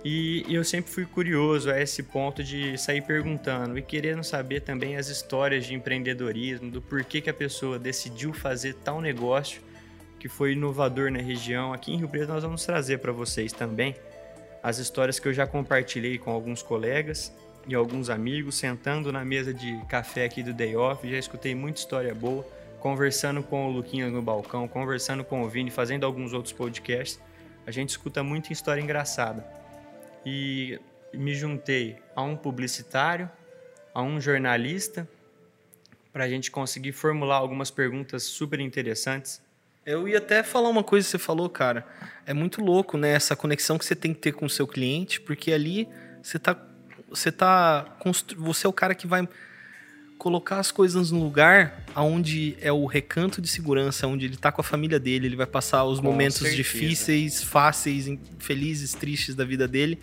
E 0.04 0.44
eu 0.48 0.64
sempre 0.64 0.90
fui 0.90 1.06
curioso 1.06 1.70
a 1.70 1.80
esse 1.80 2.02
ponto 2.02 2.42
de 2.42 2.76
sair 2.76 3.02
perguntando 3.02 3.78
e 3.78 3.82
querendo 3.82 4.24
saber 4.24 4.60
também 4.60 4.96
as 4.96 5.08
histórias 5.08 5.64
de 5.64 5.74
empreendedorismo, 5.74 6.70
do 6.70 6.82
porquê 6.82 7.20
que 7.20 7.30
a 7.30 7.34
pessoa 7.34 7.78
decidiu 7.78 8.32
fazer 8.32 8.74
tal 8.74 9.00
negócio 9.00 9.62
que 10.18 10.28
foi 10.28 10.52
inovador 10.52 11.10
na 11.10 11.20
região. 11.20 11.72
Aqui 11.72 11.92
em 11.92 11.98
Rio 11.98 12.08
Preto 12.08 12.28
nós 12.28 12.42
vamos 12.42 12.64
trazer 12.64 12.98
para 12.98 13.12
vocês 13.12 13.52
também 13.52 13.94
as 14.62 14.78
histórias 14.78 15.20
que 15.20 15.28
eu 15.28 15.32
já 15.32 15.46
compartilhei 15.46 16.18
com 16.18 16.30
alguns 16.30 16.62
colegas 16.62 17.32
e 17.66 17.74
alguns 17.74 18.10
amigos, 18.10 18.56
sentando 18.56 19.12
na 19.12 19.24
mesa 19.24 19.52
de 19.52 19.80
café 19.88 20.24
aqui 20.24 20.42
do 20.42 20.52
Day 20.52 20.76
Off, 20.76 21.08
já 21.08 21.18
escutei 21.18 21.54
muita 21.54 21.78
história 21.78 22.14
boa, 22.14 22.44
conversando 22.80 23.42
com 23.42 23.66
o 23.66 23.70
Luquinhas 23.70 24.12
no 24.12 24.20
balcão, 24.20 24.66
conversando 24.66 25.24
com 25.24 25.42
o 25.42 25.48
Vini, 25.48 25.70
fazendo 25.70 26.04
alguns 26.04 26.32
outros 26.32 26.52
podcasts. 26.52 27.20
A 27.66 27.70
gente 27.70 27.90
escuta 27.90 28.22
muita 28.22 28.52
história 28.52 28.80
engraçada. 28.80 29.46
E 30.26 30.80
me 31.14 31.34
juntei 31.34 31.96
a 32.14 32.22
um 32.22 32.36
publicitário, 32.36 33.30
a 33.94 34.02
um 34.02 34.20
jornalista, 34.20 35.08
para 36.12 36.24
a 36.24 36.28
gente 36.28 36.50
conseguir 36.50 36.92
formular 36.92 37.36
algumas 37.36 37.70
perguntas 37.70 38.24
super 38.24 38.60
interessantes 38.60 39.40
Eu 39.84 40.06
ia 40.06 40.18
até 40.18 40.42
falar 40.42 40.68
uma 40.68 40.84
coisa 40.84 41.04
que 41.06 41.10
você 41.10 41.18
falou, 41.18 41.48
cara. 41.48 41.86
É 42.26 42.32
muito 42.32 42.62
louco, 42.62 42.96
né? 42.96 43.12
Essa 43.12 43.34
conexão 43.34 43.78
que 43.78 43.84
você 43.84 43.96
tem 43.96 44.12
que 44.14 44.20
ter 44.20 44.32
com 44.32 44.46
o 44.46 44.50
seu 44.50 44.66
cliente, 44.66 45.20
porque 45.20 45.52
ali 45.52 45.88
você 46.22 46.38
tá. 46.38 46.56
Você 47.14 47.30
tá. 47.32 47.84
constru- 47.98 48.40
Você 48.42 48.66
é 48.66 48.70
o 48.70 48.72
cara 48.72 48.94
que 48.94 49.06
vai 49.06 49.28
colocar 50.18 50.58
as 50.60 50.70
coisas 50.70 51.10
no 51.10 51.20
lugar 51.20 51.82
onde 51.96 52.56
é 52.60 52.70
o 52.70 52.86
recanto 52.86 53.42
de 53.42 53.48
segurança, 53.48 54.06
onde 54.06 54.24
ele 54.26 54.36
tá 54.36 54.52
com 54.52 54.60
a 54.60 54.64
família 54.64 55.00
dele, 55.00 55.26
ele 55.26 55.34
vai 55.34 55.46
passar 55.46 55.82
os 55.84 55.98
Com 55.98 56.06
momentos 56.06 56.36
certeza. 56.38 56.56
difíceis, 56.56 57.42
fáceis, 57.42 58.06
felizes, 58.38 58.94
tristes 58.94 59.34
da 59.34 59.44
vida 59.44 59.66
dele. 59.66 59.98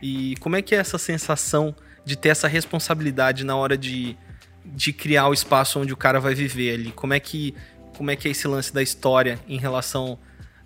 E 0.00 0.36
como 0.40 0.56
é 0.56 0.62
que 0.62 0.74
é 0.74 0.78
essa 0.78 0.96
sensação 0.96 1.76
de 2.02 2.16
ter 2.16 2.30
essa 2.30 2.48
responsabilidade 2.48 3.44
na 3.44 3.56
hora 3.56 3.76
de, 3.76 4.16
de 4.64 4.90
criar 4.90 5.28
o 5.28 5.34
espaço 5.34 5.78
onde 5.78 5.92
o 5.92 5.96
cara 5.98 6.18
vai 6.18 6.34
viver 6.34 6.72
ali? 6.74 6.90
Como 6.92 7.12
é 7.12 7.20
que 7.20 7.54
como 7.94 8.10
é 8.12 8.16
que 8.16 8.28
é 8.28 8.30
esse 8.30 8.46
lance 8.48 8.72
da 8.72 8.80
história 8.82 9.38
em 9.48 9.58
relação 9.58 10.18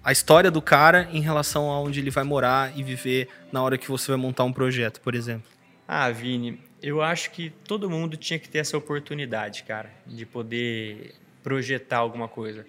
à 0.04 0.12
história 0.12 0.50
do 0.50 0.60
cara 0.62 1.08
em 1.12 1.20
relação 1.22 1.70
a 1.70 1.80
onde 1.80 1.98
ele 1.98 2.10
vai 2.10 2.22
morar 2.24 2.76
e 2.78 2.82
viver 2.84 3.26
na 3.50 3.62
hora 3.62 3.78
que 3.78 3.88
você 3.88 4.08
vai 4.12 4.18
montar 4.20 4.44
um 4.44 4.52
projeto, 4.52 5.00
por 5.00 5.14
exemplo? 5.14 5.50
Ah, 5.86 6.10
Vini, 6.10 6.60
eu 6.82 7.02
acho 7.02 7.30
que 7.30 7.50
todo 7.50 7.90
mundo 7.90 8.16
tinha 8.16 8.38
que 8.38 8.48
ter 8.48 8.58
essa 8.58 8.76
oportunidade, 8.76 9.64
cara, 9.64 9.90
de 10.06 10.24
poder 10.24 11.14
projetar 11.42 11.98
alguma 11.98 12.28
coisa. 12.28 12.66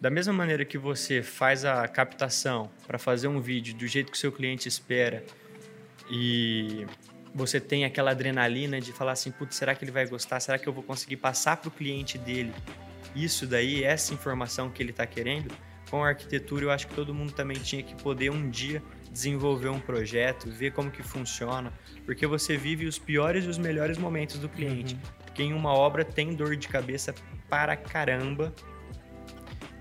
Da 0.00 0.10
mesma 0.10 0.32
maneira 0.32 0.64
que 0.64 0.76
você 0.76 1.22
faz 1.22 1.64
a 1.64 1.86
captação 1.88 2.70
para 2.86 2.98
fazer 2.98 3.28
um 3.28 3.40
vídeo 3.40 3.74
do 3.74 3.86
jeito 3.86 4.10
que 4.10 4.16
o 4.16 4.20
seu 4.20 4.32
cliente 4.32 4.68
espera 4.68 5.24
e 6.10 6.86
você 7.34 7.58
tem 7.60 7.84
aquela 7.84 8.10
adrenalina 8.10 8.80
de 8.80 8.92
falar 8.92 9.12
assim, 9.12 9.30
putz, 9.30 9.56
será 9.56 9.74
que 9.74 9.84
ele 9.84 9.92
vai 9.92 10.06
gostar? 10.06 10.40
Será 10.40 10.58
que 10.58 10.68
eu 10.68 10.72
vou 10.72 10.82
conseguir 10.82 11.16
passar 11.16 11.56
para 11.56 11.68
o 11.68 11.70
cliente 11.70 12.18
dele 12.18 12.52
isso 13.14 13.46
daí, 13.46 13.82
essa 13.82 14.12
informação 14.12 14.70
que 14.70 14.82
ele 14.82 14.90
está 14.90 15.06
querendo? 15.06 15.54
Com 15.90 16.04
a 16.04 16.08
arquitetura, 16.08 16.66
eu 16.66 16.70
acho 16.70 16.86
que 16.86 16.94
todo 16.94 17.14
mundo 17.14 17.32
também 17.32 17.56
tinha 17.58 17.82
que 17.82 17.94
poder 18.02 18.30
um 18.30 18.50
dia 18.50 18.82
desenvolver 19.14 19.68
um 19.68 19.78
projeto, 19.78 20.50
ver 20.50 20.72
como 20.72 20.90
que 20.90 21.02
funciona, 21.02 21.72
porque 22.04 22.26
você 22.26 22.56
vive 22.56 22.84
os 22.84 22.98
piores 22.98 23.44
e 23.44 23.48
os 23.48 23.56
melhores 23.56 23.96
momentos 23.96 24.38
do 24.38 24.48
cliente. 24.48 24.98
Porque 25.24 25.40
em 25.44 25.52
uma 25.52 25.72
obra 25.72 26.04
tem 26.04 26.34
dor 26.34 26.56
de 26.56 26.66
cabeça 26.66 27.14
para 27.48 27.76
caramba. 27.76 28.52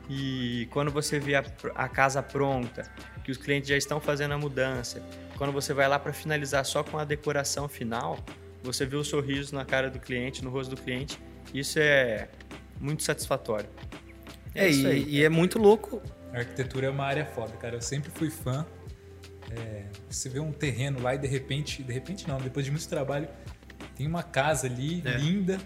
E 0.08 0.67
quando 0.69 0.91
você 0.91 1.19
vê 1.19 1.34
a, 1.34 1.43
a 1.74 1.89
casa 1.89 2.22
pronta, 2.22 2.84
que 3.24 3.32
os 3.32 3.38
clientes 3.38 3.67
já 3.67 3.76
estão 3.76 4.00
fazendo 4.00 4.36
a 4.36 4.38
mudança, 4.38 5.04
quando 5.36 5.52
você 5.52 5.74
vai 5.74 5.88
lá 5.88 5.98
para 5.98 6.13
finalizar 6.13 6.63
só 6.63 6.84
com 6.84 7.00
a 7.00 7.04
decoração 7.04 7.67
final, 7.67 8.19
você 8.62 8.86
vê 8.86 8.96
o 8.96 9.04
sorriso 9.04 9.56
na 9.56 9.65
cara 9.65 9.89
do 9.89 10.00
cliente, 10.00 10.43
no 10.43 10.52
rosto 10.52 10.76
do 10.76 10.82
cliente, 10.82 11.19
isso 11.52 11.80
é 11.80 12.30
muito 12.80 13.02
satisfatório. 13.02 13.69
É, 14.54 14.67
isso 14.67 14.88
e, 14.88 14.91
aí. 14.91 15.06
e 15.08 15.24
é 15.24 15.30
muito 15.30 15.58
louco. 15.58 16.04
A 16.32 16.39
arquitetura 16.39 16.88
é 16.88 16.89
uma 16.91 17.06
área 17.06 17.26
foda, 17.26 17.54
cara. 17.54 17.78
Eu 17.78 17.82
sempre 17.82 18.12
fui 18.12 18.30
fã. 18.30 18.65
É, 19.58 19.84
você 20.10 20.30
vê 20.30 20.39
um 20.39 20.52
terreno 20.52 21.02
lá 21.02 21.16
e 21.16 21.18
de 21.18 21.28
repente, 21.28 21.84
de 21.84 21.92
repente 21.94 22.28
não, 22.28 22.38
depois 22.39 22.66
de 22.66 22.72
muito 22.72 22.88
trabalho, 22.88 23.28
tem 23.96 24.08
uma 24.08 24.24
casa 24.24 24.68
ali 24.68 25.02
É. 25.06 25.18
linda. 25.18 25.60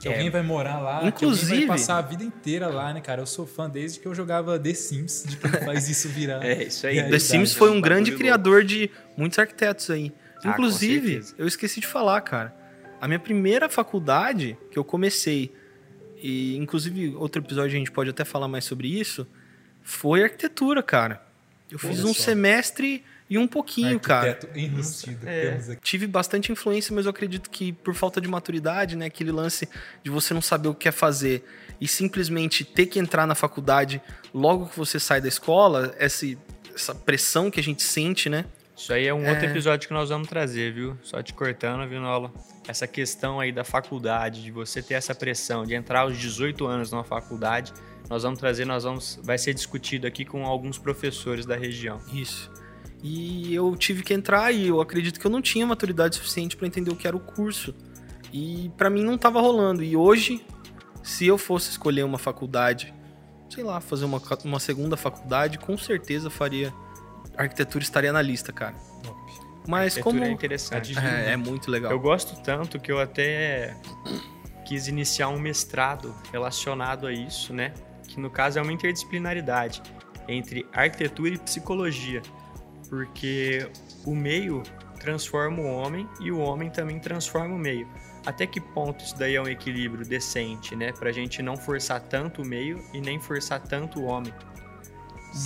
Que 0.00 0.08
É. 0.08 0.12
alguém 0.12 0.30
vai 0.30 0.42
morar 0.42 0.78
lá, 0.78 1.00
que 1.00 1.08
Inclusive- 1.08 1.50
alguém 1.52 1.66
vai 1.66 1.76
passar 1.76 1.98
a 1.98 2.02
vida 2.02 2.22
inteira 2.22 2.68
lá, 2.68 2.92
né, 2.94 3.00
cara? 3.00 3.20
Eu 3.22 3.26
sou 3.26 3.44
fã 3.46 3.68
desde 3.68 3.98
que 3.98 4.06
eu 4.06 4.14
jogava 4.14 4.56
The 4.56 4.72
Sims, 4.72 5.24
de 5.26 5.36
quem 5.36 5.50
faz 5.64 5.88
isso 5.88 6.08
virar. 6.08 6.44
É 6.44 6.62
isso 6.64 6.86
aí. 6.86 6.94
realidade. 6.94 7.20
The 7.24 7.28
Sims 7.28 7.52
foi 7.52 7.70
um 7.72 7.80
grande 7.80 8.12
criador 8.14 8.62
de 8.62 8.90
muitos 9.16 9.36
arquitetos 9.40 9.90
aí. 9.90 10.12
Ah, 10.44 10.50
Inclusive, 10.50 11.22
eu 11.36 11.48
esqueci 11.48 11.80
de 11.80 11.86
falar, 11.88 12.20
cara. 12.20 12.54
A 13.00 13.08
minha 13.08 13.18
primeira 13.18 13.68
faculdade 13.68 14.56
que 14.70 14.78
eu 14.78 14.84
comecei, 14.84 15.52
e 16.22 16.56
inclusive 16.56 17.16
outro 17.16 17.42
episódio 17.42 17.74
a 17.74 17.78
gente 17.78 17.90
pode 17.90 18.08
até 18.10 18.24
falar 18.24 18.46
mais 18.46 18.64
sobre 18.64 18.86
isso, 18.88 19.26
foi 19.82 20.22
arquitetura, 20.22 20.80
cara. 20.80 21.20
Eu 21.70 21.78
fiz 21.78 21.98
Olha 22.00 22.08
um 22.10 22.14
só. 22.14 22.22
semestre 22.22 23.04
e 23.30 23.36
um 23.36 23.46
pouquinho, 23.46 24.00
cara. 24.00 24.30
Arquiteto 24.30 24.58
enrustido. 24.58 25.28
É. 25.28 25.50
Temos 25.50 25.70
aqui. 25.70 25.82
tive 25.82 26.06
bastante 26.06 26.50
influência, 26.50 26.94
mas 26.94 27.04
eu 27.04 27.10
acredito 27.10 27.50
que 27.50 27.72
por 27.72 27.94
falta 27.94 28.20
de 28.20 28.28
maturidade, 28.28 28.96
né, 28.96 29.06
aquele 29.06 29.30
lance 29.30 29.68
de 30.02 30.10
você 30.10 30.32
não 30.32 30.40
saber 30.40 30.68
o 30.68 30.74
que 30.74 30.80
quer 30.84 30.92
fazer 30.92 31.44
e 31.80 31.86
simplesmente 31.86 32.64
ter 32.64 32.86
que 32.86 32.98
entrar 32.98 33.26
na 33.26 33.34
faculdade 33.34 34.00
logo 34.32 34.66
que 34.66 34.78
você 34.78 34.98
sai 34.98 35.20
da 35.20 35.28
escola, 35.28 35.94
esse, 36.00 36.38
essa 36.74 36.94
pressão 36.94 37.50
que 37.50 37.60
a 37.60 37.62
gente 37.62 37.82
sente, 37.82 38.28
né? 38.30 38.46
Isso 38.76 38.92
aí 38.92 39.06
é 39.06 39.12
um 39.12 39.28
outro 39.28 39.44
É. 39.44 39.50
episódio 39.50 39.88
que 39.88 39.92
nós 39.94 40.08
vamos 40.08 40.28
trazer, 40.28 40.72
viu? 40.72 40.96
Só 41.02 41.20
te 41.22 41.34
cortando, 41.34 41.86
viu, 41.88 42.00
Nola? 42.00 42.32
Essa 42.66 42.86
questão 42.86 43.40
aí 43.40 43.50
da 43.52 43.64
faculdade, 43.64 44.42
de 44.42 44.50
você 44.52 44.80
ter 44.80 44.94
essa 44.94 45.14
pressão, 45.14 45.64
de 45.66 45.74
entrar 45.74 46.00
aos 46.00 46.16
18 46.16 46.64
anos 46.66 46.90
numa 46.92 47.02
faculdade, 47.04 47.72
nós 48.08 48.22
vamos 48.22 48.38
trazer, 48.38 48.64
nós 48.64 48.84
vamos, 48.84 49.18
vai 49.22 49.38
ser 49.38 49.54
discutido 49.54 50.06
aqui 50.06 50.24
com 50.24 50.44
alguns 50.46 50.78
professores 50.78 51.44
da 51.44 51.56
região. 51.56 52.00
Isso. 52.12 52.50
E 53.02 53.54
eu 53.54 53.76
tive 53.76 54.02
que 54.02 54.12
entrar 54.12 54.50
e 54.52 54.68
eu 54.68 54.80
acredito 54.80 55.20
que 55.20 55.26
eu 55.26 55.30
não 55.30 55.40
tinha 55.40 55.66
maturidade 55.66 56.16
suficiente 56.16 56.56
para 56.56 56.66
entender 56.66 56.90
o 56.90 56.96
que 56.96 57.06
era 57.06 57.16
o 57.16 57.20
curso. 57.20 57.74
E 58.32 58.70
para 58.76 58.90
mim 58.90 59.04
não 59.04 59.14
estava 59.14 59.40
rolando. 59.40 59.82
E 59.82 59.96
hoje, 59.96 60.44
se 61.02 61.26
eu 61.26 61.38
fosse 61.38 61.70
escolher 61.70 62.02
uma 62.02 62.18
faculdade, 62.18 62.92
sei 63.48 63.62
lá, 63.62 63.80
fazer 63.80 64.04
uma, 64.04 64.20
uma 64.44 64.58
segunda 64.58 64.96
faculdade, 64.96 65.58
com 65.58 65.76
certeza 65.78 66.28
faria. 66.28 66.72
Arquitetura 67.36 67.84
estaria 67.84 68.12
na 68.12 68.20
lista, 68.20 68.52
cara. 68.52 68.74
Mas 69.66 69.98
como. 69.98 70.24
é 70.24 70.30
interessante. 70.30 70.98
É, 70.98 71.32
é 71.32 71.36
muito 71.36 71.70
legal. 71.70 71.92
Eu 71.92 72.00
gosto 72.00 72.40
tanto 72.42 72.80
que 72.80 72.90
eu 72.90 72.98
até 72.98 73.76
quis 74.64 74.88
iniciar 74.88 75.28
um 75.28 75.38
mestrado 75.38 76.14
relacionado 76.32 77.06
a 77.06 77.12
isso, 77.12 77.52
né? 77.52 77.72
Que 78.18 78.22
no 78.22 78.30
caso 78.30 78.58
é 78.58 78.62
uma 78.62 78.72
interdisciplinaridade 78.72 79.80
entre 80.26 80.66
arquitetura 80.72 81.36
e 81.36 81.38
psicologia 81.38 82.20
porque 82.88 83.70
o 84.04 84.12
meio 84.12 84.62
transforma 84.98 85.60
o 85.60 85.66
homem 85.66 86.08
e 86.20 86.32
o 86.32 86.40
homem 86.40 86.68
também 86.68 86.98
transforma 86.98 87.54
o 87.54 87.58
meio. 87.58 87.86
Até 88.26 88.44
que 88.44 88.60
ponto 88.60 89.04
isso 89.04 89.16
daí 89.16 89.36
é 89.36 89.40
um 89.40 89.46
equilíbrio 89.46 90.04
decente, 90.04 90.74
né? 90.74 90.92
Pra 90.92 91.12
gente 91.12 91.40
não 91.42 91.56
forçar 91.56 92.00
tanto 92.00 92.42
o 92.42 92.44
meio 92.44 92.82
e 92.92 93.00
nem 93.00 93.20
forçar 93.20 93.60
tanto 93.60 94.00
o 94.00 94.04
homem. 94.04 94.34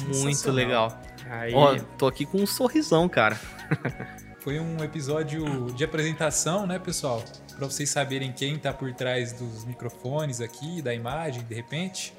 Muito 0.07 0.51
legal. 0.51 0.99
Aí... 1.29 1.53
Ó, 1.53 1.77
tô 1.99 2.07
aqui 2.07 2.25
com 2.25 2.39
um 2.39 2.47
sorrisão, 2.47 3.07
cara. 3.07 3.39
Foi 4.41 4.59
um 4.59 4.83
episódio 4.83 5.71
de 5.73 5.85
apresentação, 5.85 6.67
né, 6.67 6.79
pessoal? 6.79 7.23
Para 7.57 7.67
vocês 7.67 7.91
saberem 7.91 8.33
quem 8.33 8.59
tá 8.59 8.73
por 8.73 8.93
trás 8.93 9.33
dos 9.33 9.65
microfones 9.65 10.41
aqui, 10.41 10.81
da 10.81 10.95
imagem, 10.95 11.43
de 11.45 11.55
repente. 11.55 12.13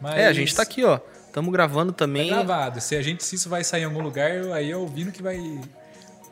Mas... 0.00 0.16
É, 0.16 0.26
a 0.26 0.32
gente 0.32 0.54
tá 0.54 0.62
aqui, 0.62 0.84
ó. 0.84 1.00
Estamos 1.26 1.52
gravando 1.52 1.92
também. 1.92 2.30
Tá 2.30 2.36
gravado. 2.36 2.80
Se 2.80 2.96
a 2.96 3.02
gente 3.02 3.22
se 3.22 3.36
isso 3.36 3.48
vai 3.48 3.62
sair 3.62 3.82
em 3.82 3.84
algum 3.84 4.00
lugar, 4.00 4.30
aí 4.52 4.70
é 4.70 4.76
o 4.76 4.86
Vino 4.86 5.12
que 5.12 5.22
vai 5.22 5.38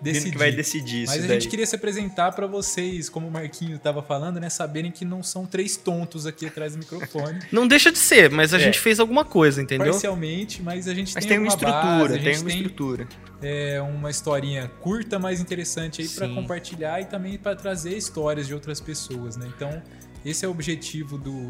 decidir. 0.00 0.32
que 0.32 0.38
vai 0.38 0.52
decidir 0.52 1.06
Mas 1.06 1.16
a 1.16 1.26
daí. 1.26 1.40
gente 1.40 1.48
queria 1.48 1.66
se 1.66 1.74
apresentar 1.74 2.32
para 2.32 2.46
vocês, 2.46 3.08
como 3.08 3.28
o 3.28 3.30
Marquinho 3.30 3.76
estava 3.76 4.02
falando, 4.02 4.38
né? 4.38 4.48
Saberem 4.48 4.90
que 4.90 5.04
não 5.04 5.22
são 5.22 5.46
três 5.46 5.76
tontos 5.76 6.26
aqui 6.26 6.46
atrás 6.46 6.72
do 6.72 6.78
microfone. 6.78 7.40
não 7.52 7.66
deixa 7.66 7.90
de 7.90 7.98
ser, 7.98 8.30
mas 8.30 8.52
a 8.52 8.56
é. 8.56 8.60
gente 8.60 8.78
fez 8.78 9.00
alguma 9.00 9.24
coisa, 9.24 9.62
entendeu? 9.62 9.92
Parcialmente, 9.92 10.62
mas 10.62 10.88
a 10.88 10.94
gente 10.94 11.14
mas 11.14 11.24
tem, 11.24 11.30
tem 11.30 11.38
uma, 11.38 11.44
uma 11.44 11.48
estrutura, 11.48 12.08
base, 12.08 12.20
tem 12.20 12.36
uma 12.36 12.50
tem, 12.50 12.56
estrutura. 12.56 13.08
É 13.42 13.80
uma 13.82 14.10
historinha 14.10 14.70
curta, 14.80 15.18
mas 15.18 15.40
interessante 15.40 16.02
aí 16.02 16.08
para 16.08 16.28
compartilhar 16.28 17.00
e 17.00 17.04
também 17.04 17.38
para 17.38 17.56
trazer 17.56 17.96
histórias 17.96 18.46
de 18.46 18.54
outras 18.54 18.80
pessoas, 18.80 19.36
né? 19.36 19.50
Então, 19.54 19.82
esse 20.24 20.44
é 20.44 20.48
o 20.48 20.50
objetivo 20.50 21.18
do 21.18 21.46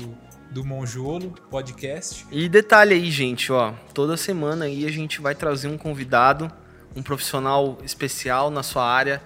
do 0.54 0.64
Monjolo 0.64 1.32
Podcast. 1.50 2.24
E 2.30 2.48
detalhe 2.48 2.94
aí, 2.94 3.10
gente, 3.10 3.50
ó, 3.50 3.72
toda 3.92 4.16
semana 4.16 4.66
aí 4.66 4.86
a 4.86 4.90
gente 4.90 5.20
vai 5.20 5.34
trazer 5.34 5.66
um 5.66 5.76
convidado, 5.76 6.50
um 6.94 7.02
profissional 7.02 7.76
especial 7.82 8.50
na 8.50 8.62
sua 8.62 8.88
área 8.88 9.20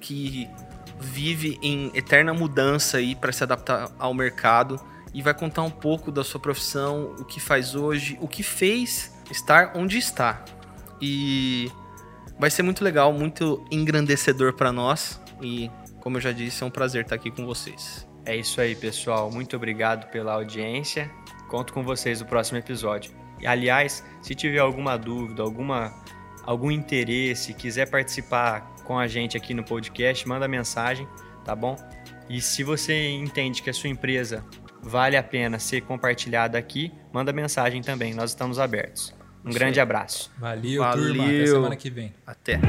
que 0.00 0.46
vive 1.00 1.58
em 1.62 1.90
eterna 1.94 2.34
mudança 2.34 2.98
aí 2.98 3.14
para 3.14 3.32
se 3.32 3.42
adaptar 3.42 3.90
ao 3.98 4.12
mercado 4.12 4.78
e 5.14 5.22
vai 5.22 5.32
contar 5.32 5.62
um 5.62 5.70
pouco 5.70 6.12
da 6.12 6.22
sua 6.22 6.38
profissão, 6.38 7.14
o 7.18 7.24
que 7.24 7.40
faz 7.40 7.74
hoje, 7.74 8.18
o 8.20 8.28
que 8.28 8.42
fez 8.42 9.12
estar 9.30 9.72
onde 9.74 9.96
está. 9.96 10.44
E 11.00 11.72
vai 12.38 12.50
ser 12.50 12.62
muito 12.62 12.84
legal, 12.84 13.14
muito 13.14 13.64
engrandecedor 13.70 14.52
para 14.52 14.70
nós 14.70 15.18
e 15.40 15.70
como 16.00 16.18
eu 16.18 16.20
já 16.20 16.32
disse, 16.32 16.62
é 16.62 16.66
um 16.66 16.70
prazer 16.70 17.02
estar 17.02 17.14
aqui 17.14 17.30
com 17.30 17.46
vocês. 17.46 18.09
É 18.24 18.36
isso 18.36 18.60
aí, 18.60 18.74
pessoal. 18.74 19.30
Muito 19.30 19.56
obrigado 19.56 20.10
pela 20.10 20.34
audiência. 20.34 21.10
Conto 21.48 21.72
com 21.72 21.82
vocês 21.82 22.20
no 22.20 22.26
próximo 22.26 22.58
episódio. 22.58 23.12
E, 23.40 23.46
aliás, 23.46 24.04
se 24.22 24.34
tiver 24.34 24.58
alguma 24.58 24.96
dúvida, 24.96 25.42
alguma, 25.42 25.92
algum 26.44 26.70
interesse, 26.70 27.54
quiser 27.54 27.88
participar 27.90 28.74
com 28.84 28.98
a 28.98 29.06
gente 29.06 29.36
aqui 29.36 29.54
no 29.54 29.64
podcast, 29.64 30.26
manda 30.28 30.46
mensagem, 30.46 31.08
tá 31.44 31.54
bom? 31.54 31.76
E 32.28 32.40
se 32.40 32.62
você 32.62 33.08
entende 33.10 33.62
que 33.62 33.70
a 33.70 33.72
sua 33.72 33.90
empresa 33.90 34.44
vale 34.82 35.16
a 35.16 35.22
pena 35.22 35.58
ser 35.58 35.80
compartilhada 35.82 36.58
aqui, 36.58 36.92
manda 37.12 37.32
mensagem 37.32 37.82
também. 37.82 38.14
Nós 38.14 38.30
estamos 38.30 38.58
abertos. 38.58 39.14
Um 39.44 39.50
grande 39.50 39.80
abraço. 39.80 40.30
Valeu, 40.38 40.82
Valeu, 40.82 41.06
turma. 41.06 41.24
Até 41.24 41.46
semana 41.46 41.76
que 41.76 41.90
vem. 41.90 42.14
Até. 42.26 42.60